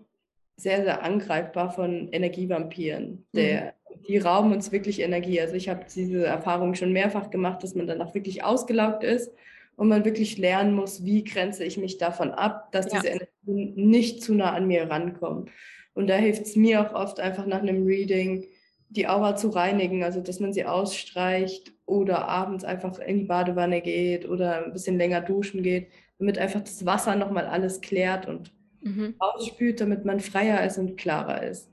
sehr, 0.56 0.82
sehr 0.84 1.02
angreifbar 1.02 1.72
von 1.72 2.08
Energievampiren. 2.12 3.24
Der, 3.34 3.62
mhm. 3.62 4.02
Die 4.08 4.18
rauben 4.18 4.52
uns 4.52 4.72
wirklich 4.72 5.00
Energie. 5.00 5.40
Also 5.40 5.54
ich 5.54 5.68
habe 5.68 5.84
diese 5.94 6.24
Erfahrung 6.24 6.74
schon 6.74 6.92
mehrfach 6.92 7.30
gemacht, 7.30 7.62
dass 7.62 7.74
man 7.74 7.86
danach 7.86 8.14
wirklich 8.14 8.42
ausgelaugt 8.42 9.04
ist 9.04 9.32
und 9.76 9.88
man 9.88 10.04
wirklich 10.04 10.38
lernen 10.38 10.74
muss, 10.74 11.04
wie 11.04 11.24
grenze 11.24 11.64
ich 11.64 11.78
mich 11.78 11.98
davon 11.98 12.30
ab, 12.30 12.72
dass 12.72 12.86
ja. 12.86 13.00
diese 13.00 13.08
Energien 13.08 13.31
nicht 13.44 14.22
zu 14.22 14.34
nah 14.34 14.52
an 14.52 14.66
mir 14.66 14.90
rankommen. 14.90 15.50
Und 15.94 16.08
da 16.08 16.14
hilft 16.16 16.42
es 16.42 16.56
mir 16.56 16.80
auch 16.80 16.94
oft 16.94 17.20
einfach 17.20 17.46
nach 17.46 17.60
einem 17.60 17.84
Reading, 17.84 18.46
die 18.88 19.08
Aura 19.08 19.36
zu 19.36 19.48
reinigen, 19.48 20.04
also 20.04 20.20
dass 20.20 20.40
man 20.40 20.52
sie 20.52 20.64
ausstreicht 20.64 21.72
oder 21.86 22.28
abends 22.28 22.64
einfach 22.64 22.98
in 22.98 23.18
die 23.18 23.24
Badewanne 23.24 23.80
geht 23.80 24.28
oder 24.28 24.64
ein 24.64 24.72
bisschen 24.72 24.98
länger 24.98 25.20
duschen 25.20 25.62
geht, 25.62 25.88
damit 26.18 26.38
einfach 26.38 26.60
das 26.60 26.84
Wasser 26.84 27.16
nochmal 27.16 27.46
alles 27.46 27.80
klärt 27.80 28.28
und 28.28 28.52
mhm. 28.82 29.14
ausspült, 29.18 29.80
damit 29.80 30.04
man 30.04 30.20
freier 30.20 30.64
ist 30.64 30.78
und 30.78 30.96
klarer 30.96 31.42
ist. 31.42 31.70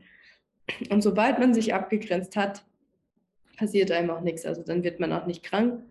Und 0.89 1.01
sobald 1.01 1.39
man 1.39 1.53
sich 1.53 1.73
abgegrenzt 1.73 2.35
hat, 2.35 2.63
passiert 3.57 3.91
einem 3.91 4.09
auch 4.11 4.21
nichts. 4.21 4.45
Also 4.45 4.63
dann 4.63 4.83
wird 4.83 4.99
man 4.99 5.11
auch 5.11 5.25
nicht 5.25 5.43
krank 5.43 5.81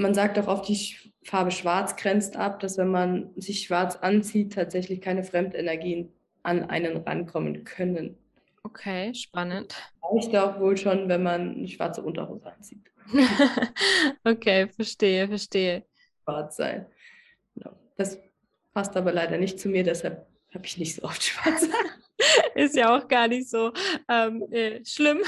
man 0.00 0.14
sagt 0.14 0.38
auch 0.38 0.48
oft, 0.48 0.68
die 0.68 0.96
Farbe 1.22 1.50
Schwarz 1.50 1.96
grenzt 1.96 2.36
ab, 2.36 2.60
dass 2.60 2.78
wenn 2.78 2.88
man 2.88 3.30
sich 3.36 3.62
schwarz 3.64 3.96
anzieht, 3.96 4.54
tatsächlich 4.54 5.00
keine 5.00 5.22
Fremdenergien 5.22 6.12
an 6.42 6.64
einen 6.70 6.96
rankommen 6.96 7.64
können. 7.64 8.16
Okay, 8.62 9.14
spannend. 9.14 9.74
Reicht 10.02 10.34
auch 10.36 10.58
wohl 10.58 10.76
schon, 10.76 11.08
wenn 11.08 11.22
man 11.22 11.54
eine 11.56 11.68
schwarze 11.68 12.02
Unterhose 12.02 12.50
anzieht. 12.50 12.90
okay, 14.24 14.68
verstehe, 14.68 15.28
verstehe. 15.28 15.84
Schwarz 16.24 16.56
sein. 16.56 16.86
Genau. 17.54 17.76
Das 17.96 18.18
passt 18.72 18.96
aber 18.96 19.12
leider 19.12 19.36
nicht 19.36 19.58
zu 19.58 19.68
mir, 19.68 19.84
deshalb 19.84 20.26
habe 20.54 20.64
ich 20.66 20.78
nicht 20.78 20.96
so 20.96 21.02
oft 21.02 21.22
schwarz. 21.22 21.68
ist 22.54 22.76
ja 22.76 22.96
auch 22.96 23.08
gar 23.08 23.28
nicht 23.28 23.48
so 23.48 23.72
ähm, 24.08 24.44
äh, 24.50 24.84
schlimm. 24.84 25.22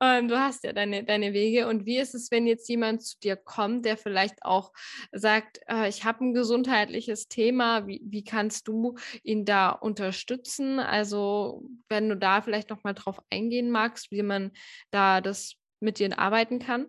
Ähm, 0.00 0.28
du 0.28 0.38
hast 0.38 0.64
ja 0.64 0.72
deine, 0.72 1.04
deine 1.04 1.32
Wege. 1.32 1.68
Und 1.68 1.86
wie 1.86 1.98
ist 1.98 2.14
es, 2.14 2.30
wenn 2.30 2.46
jetzt 2.46 2.68
jemand 2.68 3.02
zu 3.02 3.18
dir 3.20 3.36
kommt, 3.36 3.84
der 3.84 3.96
vielleicht 3.96 4.44
auch 4.44 4.72
sagt, 5.12 5.60
äh, 5.68 5.88
ich 5.88 6.04
habe 6.04 6.24
ein 6.24 6.34
gesundheitliches 6.34 7.28
Thema, 7.28 7.86
wie, 7.86 8.02
wie 8.04 8.24
kannst 8.24 8.68
du 8.68 8.96
ihn 9.22 9.44
da 9.44 9.70
unterstützen? 9.70 10.78
Also 10.78 11.64
wenn 11.88 12.08
du 12.08 12.16
da 12.16 12.42
vielleicht 12.42 12.70
nochmal 12.70 12.94
drauf 12.94 13.20
eingehen 13.30 13.70
magst, 13.70 14.10
wie 14.10 14.22
man 14.22 14.52
da 14.90 15.20
das 15.20 15.54
mit 15.80 15.98
dir 15.98 16.18
arbeiten 16.18 16.58
kann. 16.58 16.86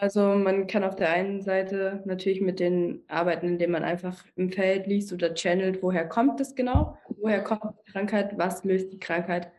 Also 0.00 0.34
man 0.34 0.66
kann 0.66 0.82
auf 0.82 0.96
der 0.96 1.10
einen 1.10 1.42
Seite 1.42 2.02
natürlich 2.06 2.40
mit 2.40 2.58
den 2.58 3.02
arbeiten, 3.06 3.46
indem 3.46 3.72
man 3.72 3.84
einfach 3.84 4.24
im 4.34 4.50
Feld 4.50 4.86
liest 4.86 5.12
oder 5.12 5.34
channelt, 5.34 5.82
woher 5.82 6.08
kommt 6.08 6.40
es 6.40 6.54
genau, 6.54 6.96
woher 7.06 7.44
kommt 7.44 7.74
die 7.86 7.92
Krankheit, 7.92 8.38
was 8.38 8.64
löst 8.64 8.94
die 8.94 8.98
Krankheit 8.98 9.52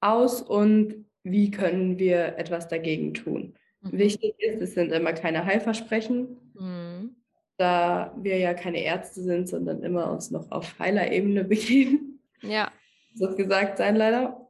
aus 0.00 0.42
und 0.42 1.06
wie 1.24 1.50
können 1.50 1.98
wir 1.98 2.38
etwas 2.38 2.68
dagegen 2.68 3.14
tun. 3.14 3.56
Mhm. 3.80 3.98
Wichtig 3.98 4.34
ist, 4.38 4.62
es 4.62 4.74
sind 4.74 4.92
immer 4.92 5.12
keine 5.12 5.44
Heilversprechen, 5.44 6.36
mhm. 6.54 7.16
da 7.56 8.14
wir 8.16 8.38
ja 8.38 8.54
keine 8.54 8.84
Ärzte 8.84 9.22
sind, 9.22 9.48
sondern 9.48 9.82
immer 9.82 10.12
uns 10.12 10.30
noch 10.30 10.52
auf 10.52 10.78
heiler 10.78 11.10
Ebene 11.10 11.42
begeben. 11.44 12.20
Ja. 12.42 12.70
So 13.14 13.34
gesagt 13.34 13.78
sein 13.78 13.96
leider. 13.96 14.48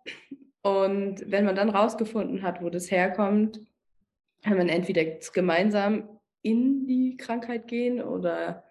Und 0.60 1.30
wenn 1.30 1.46
man 1.46 1.56
dann 1.56 1.70
rausgefunden 1.70 2.42
hat, 2.42 2.62
wo 2.62 2.68
das 2.68 2.90
herkommt, 2.90 3.58
kann 4.42 4.56
man 4.56 4.68
entweder 4.68 5.04
gemeinsam 5.32 6.08
in 6.42 6.86
die 6.86 7.16
Krankheit 7.16 7.68
gehen 7.68 8.00
oder 8.02 8.64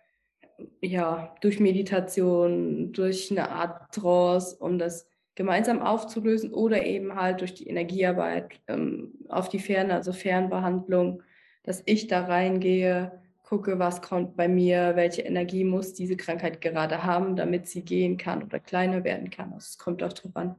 ja, 0.81 1.35
durch 1.41 1.59
Meditation, 1.59 2.91
durch 2.91 3.31
eine 3.31 3.49
Art 3.49 3.93
Trance, 3.93 4.57
um 4.57 4.77
das 4.77 5.07
gemeinsam 5.35 5.81
aufzulösen 5.81 6.53
oder 6.53 6.85
eben 6.85 7.15
halt 7.15 7.41
durch 7.41 7.53
die 7.53 7.67
Energiearbeit 7.67 8.59
ähm, 8.67 9.13
auf 9.29 9.47
die 9.47 9.59
Ferne, 9.59 9.93
also 9.93 10.11
Fernbehandlung, 10.11 11.23
dass 11.63 11.81
ich 11.85 12.07
da 12.07 12.25
reingehe, 12.25 13.21
gucke, 13.43 13.79
was 13.79 14.01
kommt 14.01 14.35
bei 14.35 14.47
mir, 14.47 14.95
welche 14.95 15.21
Energie 15.21 15.63
muss 15.63 15.93
diese 15.93 16.17
Krankheit 16.17 16.61
gerade 16.61 17.03
haben, 17.03 17.35
damit 17.35 17.67
sie 17.67 17.83
gehen 17.83 18.17
kann 18.17 18.43
oder 18.43 18.59
kleiner 18.59 19.03
werden 19.03 19.29
kann. 19.29 19.53
Also 19.53 19.67
es 19.69 19.77
kommt 19.77 20.03
auch 20.03 20.13
darauf 20.13 20.35
an, 20.35 20.55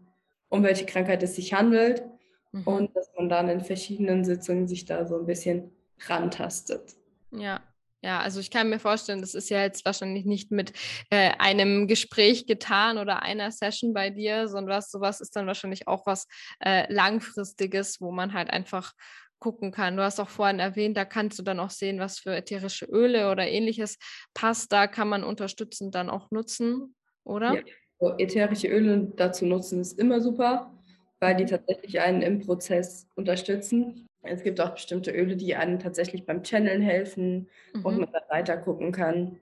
um 0.49 0.62
welche 0.62 0.87
Krankheit 0.87 1.23
es 1.23 1.37
sich 1.37 1.53
handelt 1.53 2.03
mhm. 2.52 2.62
und 2.64 2.96
dass 2.96 3.10
man 3.16 3.28
dann 3.28 3.48
in 3.48 3.60
verschiedenen 3.60 4.24
Sitzungen 4.24 4.68
sich 4.68 4.84
da 4.84 5.06
so 5.06 5.18
ein 5.18 5.26
bisschen 5.26 5.72
rantastet. 6.06 6.94
Ja. 7.32 7.60
Ja, 8.02 8.20
also 8.20 8.40
ich 8.40 8.50
kann 8.50 8.70
mir 8.70 8.78
vorstellen, 8.78 9.20
das 9.20 9.34
ist 9.34 9.50
ja 9.50 9.60
jetzt 9.60 9.84
wahrscheinlich 9.84 10.24
nicht 10.24 10.50
mit 10.50 10.72
äh, 11.10 11.32
einem 11.38 11.86
Gespräch 11.86 12.46
getan 12.46 12.96
oder 12.96 13.22
einer 13.22 13.50
Session 13.50 13.92
bei 13.92 14.08
dir, 14.08 14.48
sondern 14.48 14.78
was, 14.78 14.90
sowas 14.90 15.20
ist 15.20 15.36
dann 15.36 15.46
wahrscheinlich 15.46 15.86
auch 15.86 16.06
was 16.06 16.26
äh, 16.64 16.90
Langfristiges, 16.90 18.00
wo 18.00 18.10
man 18.10 18.32
halt 18.32 18.48
einfach 18.48 18.94
gucken 19.38 19.70
kann. 19.70 19.98
Du 19.98 20.02
hast 20.02 20.18
auch 20.18 20.30
vorhin 20.30 20.60
erwähnt, 20.60 20.96
da 20.96 21.04
kannst 21.04 21.38
du 21.38 21.42
dann 21.42 21.60
auch 21.60 21.68
sehen, 21.68 21.98
was 21.98 22.18
für 22.18 22.34
ätherische 22.34 22.86
Öle 22.86 23.30
oder 23.30 23.46
ähnliches 23.46 23.98
passt. 24.32 24.72
Da 24.72 24.86
kann 24.86 25.08
man 25.08 25.22
unterstützend 25.22 25.94
dann 25.94 26.08
auch 26.08 26.30
nutzen, 26.30 26.94
oder? 27.24 27.54
Ja, 27.54 27.62
so 27.98 28.14
ätherische 28.16 28.68
Öle 28.68 29.12
dazu 29.16 29.44
nutzen 29.44 29.80
ist 29.80 29.98
immer 29.98 30.22
super 30.22 30.74
weil 31.20 31.37
die 31.37 31.44
tatsächlich 31.44 32.00
einen 32.00 32.22
im 32.22 32.40
Prozess 32.40 33.06
unterstützen. 33.14 34.09
Es 34.22 34.42
gibt 34.42 34.61
auch 34.61 34.70
bestimmte 34.70 35.12
Öle, 35.12 35.37
die 35.37 35.54
einem 35.54 35.78
tatsächlich 35.78 36.26
beim 36.26 36.42
Channeln 36.42 36.83
helfen 36.83 37.48
mhm. 37.74 37.85
und 37.85 38.00
man 38.00 38.12
dann 38.12 38.22
weiter 38.28 38.56
gucken 38.56 38.92
kann, 38.92 39.38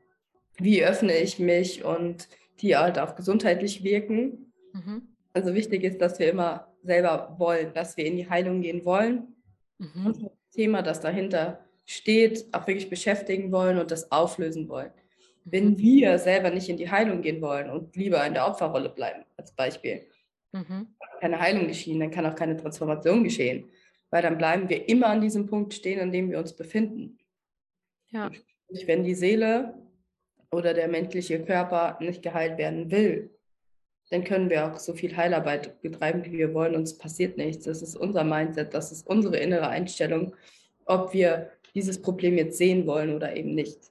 wie 0.59 0.85
öffne 0.85 1.17
ich 1.17 1.39
mich 1.39 1.85
und 1.85 2.29
die 2.61 2.77
halt 2.77 2.99
auch 2.99 3.15
gesundheitlich 3.15 3.85
wirken. 3.85 4.53
Mhm. 4.73 5.09
Also 5.33 5.55
wichtig 5.55 5.85
ist, 5.85 6.01
dass 6.01 6.19
wir 6.19 6.31
immer 6.31 6.75
selber 6.83 7.37
wollen, 7.39 7.73
dass 7.75 7.97
wir 7.97 8.07
in 8.07 8.17
die 8.17 8.29
Heilung 8.29 8.61
gehen 8.61 8.85
wollen 8.85 9.37
mhm. 9.79 10.07
und 10.07 10.23
das 10.23 10.33
Thema, 10.53 10.83
das 10.83 11.01
dahinter 11.01 11.65
steht, 11.87 12.47
auch 12.53 12.67
wirklich 12.67 12.91
beschäftigen 12.91 13.53
wollen 13.53 13.79
und 13.79 13.91
das 13.91 14.11
auflösen 14.11 14.69
wollen. 14.69 14.91
Wenn 15.45 15.71
mhm. 15.71 15.79
wir 15.79 16.19
selber 16.19 16.51
nicht 16.51 16.69
in 16.69 16.77
die 16.77 16.91
Heilung 16.91 17.23
gehen 17.23 17.41
wollen 17.41 17.71
und 17.71 17.95
lieber 17.97 18.25
in 18.27 18.35
der 18.35 18.47
Opferrolle 18.47 18.91
bleiben, 18.91 19.25
als 19.37 19.53
Beispiel, 19.53 20.07
mhm. 20.53 20.89
Keine 21.19 21.41
Heilung 21.41 21.69
geschehen, 21.69 22.01
dann 22.01 22.11
kann 22.11 22.27
auch 22.27 22.35
keine 22.35 22.57
Transformation 22.57 23.25
geschehen, 23.25 23.71
weil 24.11 24.23
dann 24.23 24.39
bleiben 24.39 24.69
wir 24.69 24.89
immer 24.89 25.09
an 25.09 25.21
diesem 25.21 25.47
Punkt 25.47 25.75
stehen, 25.75 26.01
an 26.01 26.13
dem 26.13 26.31
wir 26.31 26.39
uns 26.39 26.53
befinden. 26.53 27.19
Ja. 28.11 28.31
Wenn 28.87 29.05
die 29.05 29.15
Seele 29.15 29.75
oder 30.51 30.75
der 30.75 30.89
menschliche 30.89 31.45
Körper 31.45 31.99
nicht 32.01 32.23
geheilt 32.23 32.59
werden 32.59 32.91
will, 32.91 33.31
dann 34.11 34.25
können 34.25 34.49
wir 34.49 34.67
auch 34.67 34.79
so 34.79 34.95
viel 34.95 35.17
Heilarbeit 35.17 35.83
betreiben, 35.83 36.25
wie 36.25 36.39
wir 36.39 36.55
wollen, 36.55 36.75
und 36.75 36.85
es 36.85 36.97
passiert 36.97 37.37
nichts. 37.37 37.65
Das 37.67 37.83
ist 37.83 37.95
unser 37.97 38.25
Mindset, 38.25 38.73
das 38.73 38.91
ist 38.91 39.07
unsere 39.07 39.37
innere 39.37 39.69
Einstellung, 39.69 40.35
ob 40.87 41.13
wir 41.13 41.51
dieses 41.75 42.01
Problem 42.01 42.39
jetzt 42.39 42.57
sehen 42.57 42.87
wollen 42.87 43.15
oder 43.15 43.37
eben 43.37 43.55
nicht. 43.55 43.91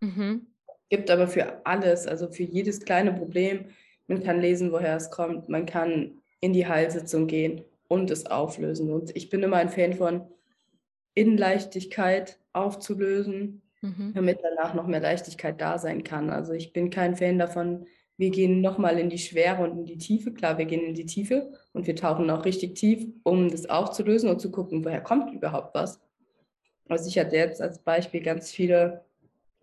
Mhm. 0.00 0.46
Gibt 0.88 1.10
aber 1.10 1.28
für 1.28 1.64
alles, 1.64 2.06
also 2.06 2.28
für 2.28 2.42
jedes 2.42 2.80
kleine 2.84 3.12
Problem, 3.12 3.66
man 4.08 4.22
kann 4.22 4.40
lesen, 4.40 4.72
woher 4.72 4.96
es 4.96 5.10
kommt, 5.10 5.48
man 5.48 5.66
kann 5.66 6.20
in 6.40 6.52
die 6.52 6.66
Heilsitzung 6.66 7.26
gehen 7.26 7.62
und 7.88 8.10
es 8.10 8.26
auflösen. 8.26 8.92
Und 8.92 9.14
ich 9.16 9.30
bin 9.30 9.42
immer 9.42 9.56
ein 9.56 9.68
Fan 9.68 9.94
von 9.94 10.22
in 11.14 11.36
Leichtigkeit 11.36 12.38
aufzulösen, 12.52 13.62
mhm. 13.80 14.12
damit 14.14 14.40
danach 14.42 14.74
noch 14.74 14.86
mehr 14.86 15.00
Leichtigkeit 15.00 15.60
da 15.60 15.78
sein 15.78 16.04
kann. 16.04 16.30
Also 16.30 16.52
ich 16.52 16.72
bin 16.72 16.90
kein 16.90 17.16
Fan 17.16 17.38
davon, 17.38 17.86
wir 18.18 18.30
gehen 18.30 18.60
nochmal 18.60 18.98
in 18.98 19.10
die 19.10 19.18
Schwere 19.18 19.62
und 19.62 19.78
in 19.78 19.84
die 19.84 19.98
Tiefe. 19.98 20.32
Klar, 20.32 20.56
wir 20.56 20.64
gehen 20.64 20.84
in 20.84 20.94
die 20.94 21.06
Tiefe 21.06 21.52
und 21.72 21.86
wir 21.86 21.96
tauchen 21.96 22.30
auch 22.30 22.44
richtig 22.44 22.74
tief, 22.74 23.06
um 23.24 23.50
das 23.50 23.68
aufzulösen 23.68 24.30
und 24.30 24.40
zu 24.40 24.50
gucken, 24.50 24.84
woher 24.84 25.02
kommt 25.02 25.34
überhaupt 25.34 25.74
was. 25.74 26.00
Also 26.88 27.08
ich 27.08 27.18
hatte 27.18 27.36
jetzt 27.36 27.60
als 27.60 27.78
Beispiel 27.82 28.22
ganz 28.22 28.50
viele 28.50 29.04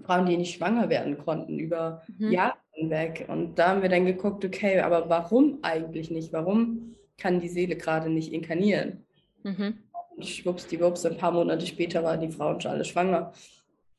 Frauen, 0.02 0.26
die 0.26 0.38
nicht 0.38 0.56
schwanger 0.56 0.90
werden 0.90 1.18
konnten 1.18 1.58
über 1.58 2.04
mhm. 2.18 2.32
Jahre 2.32 2.58
hinweg. 2.84 3.26
Und 3.28 3.58
da 3.58 3.70
haben 3.70 3.82
wir 3.82 3.90
dann 3.90 4.06
geguckt, 4.06 4.44
okay, 4.46 4.80
aber 4.80 5.10
warum 5.10 5.60
eigentlich 5.62 6.12
nicht? 6.12 6.34
Warum 6.34 6.96
kann 7.18 7.40
die 7.40 7.50
Seele 7.50 7.76
gerade 7.76 8.10
nicht 8.10 8.32
inkarnieren? 8.32 9.06
Mhm. 9.44 9.80
Und 10.16 10.26
schwuppsdiwupps, 10.26 11.06
ein 11.06 11.18
paar 11.18 11.32
Monate 11.32 11.66
später 11.66 12.04
waren 12.04 12.22
die 12.22 12.32
Frauen 12.32 12.62
schon 12.62 12.72
alle 12.72 12.86
schwanger. 12.86 13.34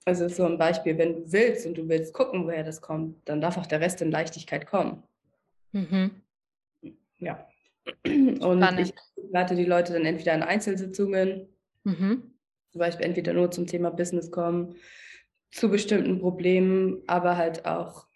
Also 0.05 0.29
so 0.29 0.45
ein 0.45 0.59
Beispiel, 0.59 0.99
wenn 0.99 1.15
du 1.15 1.33
willst 1.33 1.67
und 1.67 1.79
du 1.79 1.89
willst 1.89 2.13
gucken, 2.13 2.45
woher 2.47 2.63
das 2.63 2.81
kommt, 2.81 3.17
dann 3.27 3.41
darf 3.41 3.57
auch 3.57 3.67
der 3.67 3.81
Rest 3.81 4.03
in 4.03 4.11
Leichtigkeit 4.11 4.67
kommen. 4.67 5.03
Mhm. 5.73 6.11
Ja. 7.19 7.47
Und 8.05 8.41
Spannend. 8.41 8.81
ich 8.81 8.95
begleite 9.17 9.55
die 9.57 9.65
Leute 9.65 9.93
dann 9.93 10.05
entweder 10.05 10.35
in 10.35 10.43
Einzelsitzungen, 10.43 11.49
mhm. 11.85 12.23
zum 12.71 12.79
Beispiel 12.79 13.07
entweder 13.07 13.33
nur 13.33 13.51
zum 13.51 13.67
Thema 13.67 13.91
Business 13.91 14.31
kommen, 14.31 14.77
zu 15.51 15.71
bestimmten 15.71 16.19
Problemen, 16.19 17.03
aber 17.07 17.37
halt 17.37 17.65
auch 17.67 18.07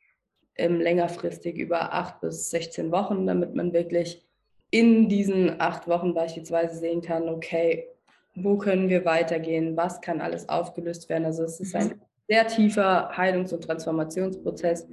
längerfristig 0.59 1.57
über 1.57 1.92
acht 1.92 2.21
bis 2.21 2.51
16 2.51 2.90
Wochen, 2.90 3.27
damit 3.27 3.55
man 3.55 3.73
wirklich 3.73 4.23
in 4.71 5.09
diesen 5.09 5.61
acht 5.61 5.88
Wochen 5.88 6.14
beispielsweise 6.14 6.79
sehen 6.79 7.01
kann, 7.01 7.29
okay, 7.29 7.87
wo 8.35 8.59
können 8.59 8.88
wir 8.88 9.05
weitergehen, 9.05 9.77
was 9.77 10.01
kann 10.01 10.21
alles 10.21 10.49
aufgelöst 10.49 11.09
werden. 11.09 11.25
Also 11.25 11.44
es 11.44 11.61
ist 11.61 11.75
ein 11.75 11.88
mhm. 11.88 12.01
sehr 12.29 12.47
tiefer 12.47 13.11
Heilungs- 13.16 13.53
und 13.53 13.64
Transformationsprozess, 13.64 14.87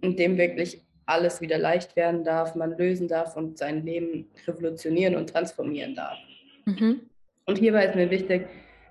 in 0.00 0.16
dem 0.16 0.38
wirklich 0.38 0.82
alles 1.06 1.40
wieder 1.40 1.58
leicht 1.58 1.96
werden 1.96 2.22
darf, 2.22 2.54
man 2.54 2.76
lösen 2.76 3.08
darf 3.08 3.36
und 3.36 3.58
sein 3.58 3.84
Leben 3.84 4.26
revolutionieren 4.46 5.16
und 5.16 5.30
transformieren 5.30 5.94
darf. 5.94 6.18
Mhm. 6.66 7.00
Und 7.46 7.58
hierbei 7.58 7.86
ist 7.86 7.94
mir 7.94 8.10
wichtig, 8.10 8.46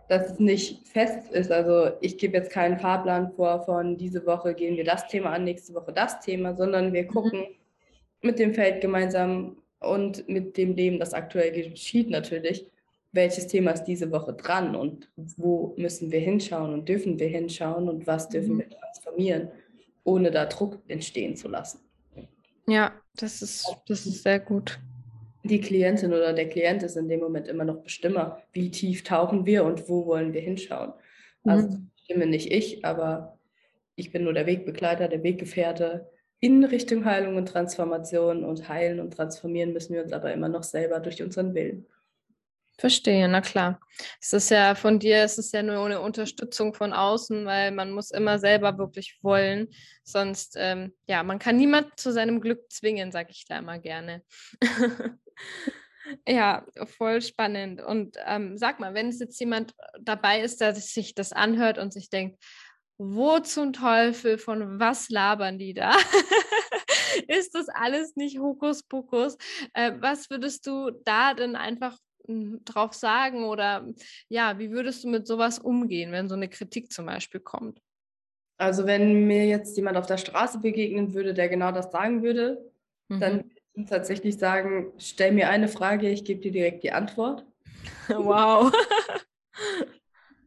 dass 0.07 0.31
es 0.31 0.39
nicht 0.39 0.87
fest 0.87 1.31
ist. 1.31 1.51
Also 1.51 1.91
ich 2.01 2.17
gebe 2.17 2.37
jetzt 2.37 2.51
keinen 2.51 2.79
Fahrplan 2.79 3.31
vor 3.33 3.63
von 3.65 3.97
diese 3.97 4.25
Woche 4.25 4.53
gehen 4.53 4.77
wir 4.77 4.83
das 4.83 5.07
Thema 5.07 5.31
an, 5.31 5.43
nächste 5.43 5.73
Woche 5.73 5.91
das 5.93 6.19
Thema, 6.21 6.55
sondern 6.55 6.93
wir 6.93 7.03
mhm. 7.03 7.07
gucken 7.07 7.39
mhm. 7.39 7.55
mit 8.21 8.39
dem 8.39 8.53
Feld 8.53 8.81
gemeinsam 8.81 9.57
und 9.79 10.27
mit 10.27 10.57
dem 10.57 10.75
Leben, 10.75 10.99
das 10.99 11.13
aktuell 11.13 11.51
geschieht 11.51 12.09
natürlich, 12.09 12.65
welches 13.11 13.47
Thema 13.47 13.71
ist 13.71 13.83
diese 13.83 14.11
Woche 14.11 14.33
dran 14.33 14.75
und 14.75 15.09
wo 15.37 15.73
müssen 15.77 16.11
wir 16.11 16.19
hinschauen 16.19 16.73
und 16.73 16.89
dürfen 16.89 17.19
wir 17.19 17.27
hinschauen 17.27 17.89
und 17.89 18.07
was 18.07 18.29
dürfen 18.29 18.55
mhm. 18.55 18.59
wir 18.59 18.69
transformieren, 18.69 19.49
ohne 20.03 20.31
da 20.31 20.45
Druck 20.45 20.79
entstehen 20.87 21.35
zu 21.35 21.47
lassen. 21.47 21.79
Ja, 22.67 22.91
das 23.15 23.41
ist, 23.41 23.75
das 23.87 24.05
ist 24.05 24.23
sehr 24.23 24.39
gut. 24.39 24.79
Die 25.47 25.61
Klientin 25.61 26.13
oder 26.13 26.33
der 26.33 26.49
Klient 26.49 26.83
ist 26.83 26.97
in 26.97 27.07
dem 27.07 27.19
Moment 27.19 27.47
immer 27.47 27.65
noch 27.65 27.81
Bestimmer, 27.81 28.41
wie 28.51 28.71
tief 28.71 29.03
tauchen 29.03 29.45
wir 29.45 29.63
und 29.63 29.89
wo 29.89 30.05
wollen 30.05 30.33
wir 30.33 30.41
hinschauen. 30.41 30.93
Also 31.43 31.67
mhm. 31.69 31.89
stimme 31.95 32.25
nicht 32.25 32.51
ich, 32.51 32.83
aber 32.85 33.37
ich 33.95 34.11
bin 34.11 34.23
nur 34.23 34.33
der 34.33 34.45
Wegbegleiter, 34.45 35.07
der 35.07 35.23
Weggefährte 35.23 36.09
in 36.39 36.63
Richtung 36.63 37.05
Heilung 37.05 37.35
und 37.35 37.47
Transformation 37.47 38.43
und 38.43 38.69
heilen 38.69 38.99
und 38.99 39.11
transformieren 39.11 39.73
müssen 39.73 39.95
wir 39.95 40.03
uns 40.03 40.13
aber 40.13 40.33
immer 40.33 40.49
noch 40.49 40.63
selber 40.63 40.99
durch 40.99 41.21
unseren 41.23 41.55
Willen. 41.55 41.87
Verstehe, 42.79 43.27
na 43.27 43.41
klar. 43.41 43.79
Es 44.21 44.33
ist 44.33 44.51
ja 44.51 44.75
von 44.75 44.99
dir, 44.99 45.23
es 45.23 45.39
ist 45.39 45.51
ja 45.51 45.63
nur 45.63 45.83
eine 45.83 45.99
Unterstützung 45.99 46.75
von 46.75 46.93
außen, 46.93 47.45
weil 47.45 47.71
man 47.71 47.91
muss 47.91 48.11
immer 48.11 48.37
selber 48.37 48.77
wirklich 48.77 49.17
wollen. 49.23 49.69
Sonst, 50.03 50.55
ähm, 50.57 50.93
ja, 51.07 51.23
man 51.23 51.39
kann 51.39 51.57
niemand 51.57 51.99
zu 51.99 52.11
seinem 52.13 52.39
Glück 52.39 52.71
zwingen, 52.71 53.11
sage 53.11 53.29
ich 53.31 53.45
da 53.45 53.57
immer 53.57 53.79
gerne. 53.79 54.23
ja, 56.27 56.67
voll 56.85 57.21
spannend. 57.23 57.81
Und 57.81 58.17
ähm, 58.27 58.57
sag 58.57 58.79
mal, 58.79 58.93
wenn 58.93 59.09
es 59.09 59.19
jetzt 59.19 59.39
jemand 59.39 59.73
dabei 59.99 60.41
ist, 60.41 60.61
der 60.61 60.75
sich 60.75 61.15
das 61.15 61.33
anhört 61.33 61.79
und 61.79 61.91
sich 61.91 62.11
denkt, 62.11 62.37
wo 62.99 63.39
zum 63.39 63.73
Teufel, 63.73 64.37
von 64.37 64.79
was 64.79 65.09
labern 65.09 65.57
die 65.57 65.73
da? 65.73 65.95
ist 67.27 67.55
das 67.55 67.69
alles 67.69 68.15
nicht 68.15 68.39
Hokuspokus? 68.39 69.37
Äh, 69.73 69.93
was 69.99 70.29
würdest 70.29 70.67
du 70.67 70.91
da 71.03 71.33
denn 71.33 71.55
einfach 71.55 71.97
drauf 72.27 72.93
sagen 72.93 73.45
oder 73.45 73.87
ja, 74.29 74.59
wie 74.59 74.71
würdest 74.71 75.03
du 75.03 75.09
mit 75.09 75.27
sowas 75.27 75.59
umgehen, 75.59 76.11
wenn 76.11 76.29
so 76.29 76.35
eine 76.35 76.49
Kritik 76.49 76.91
zum 76.91 77.05
Beispiel 77.05 77.39
kommt? 77.39 77.81
Also 78.57 78.85
wenn 78.87 79.27
mir 79.27 79.45
jetzt 79.45 79.77
jemand 79.77 79.97
auf 79.97 80.07
der 80.07 80.17
Straße 80.17 80.59
begegnen 80.59 81.13
würde, 81.13 81.33
der 81.33 81.47
genau 81.47 81.71
das 81.71 81.91
sagen 81.91 82.23
würde, 82.23 82.71
mhm. 83.07 83.19
dann 83.19 83.35
würde 83.37 83.61
ich 83.75 83.85
tatsächlich 83.85 84.37
sagen, 84.37 84.91
stell 84.97 85.31
mir 85.31 85.49
eine 85.49 85.67
Frage, 85.67 86.09
ich 86.09 86.25
gebe 86.25 86.41
dir 86.41 86.51
direkt 86.51 86.83
die 86.83 86.91
Antwort. 86.91 87.45
Wow. 88.09 88.71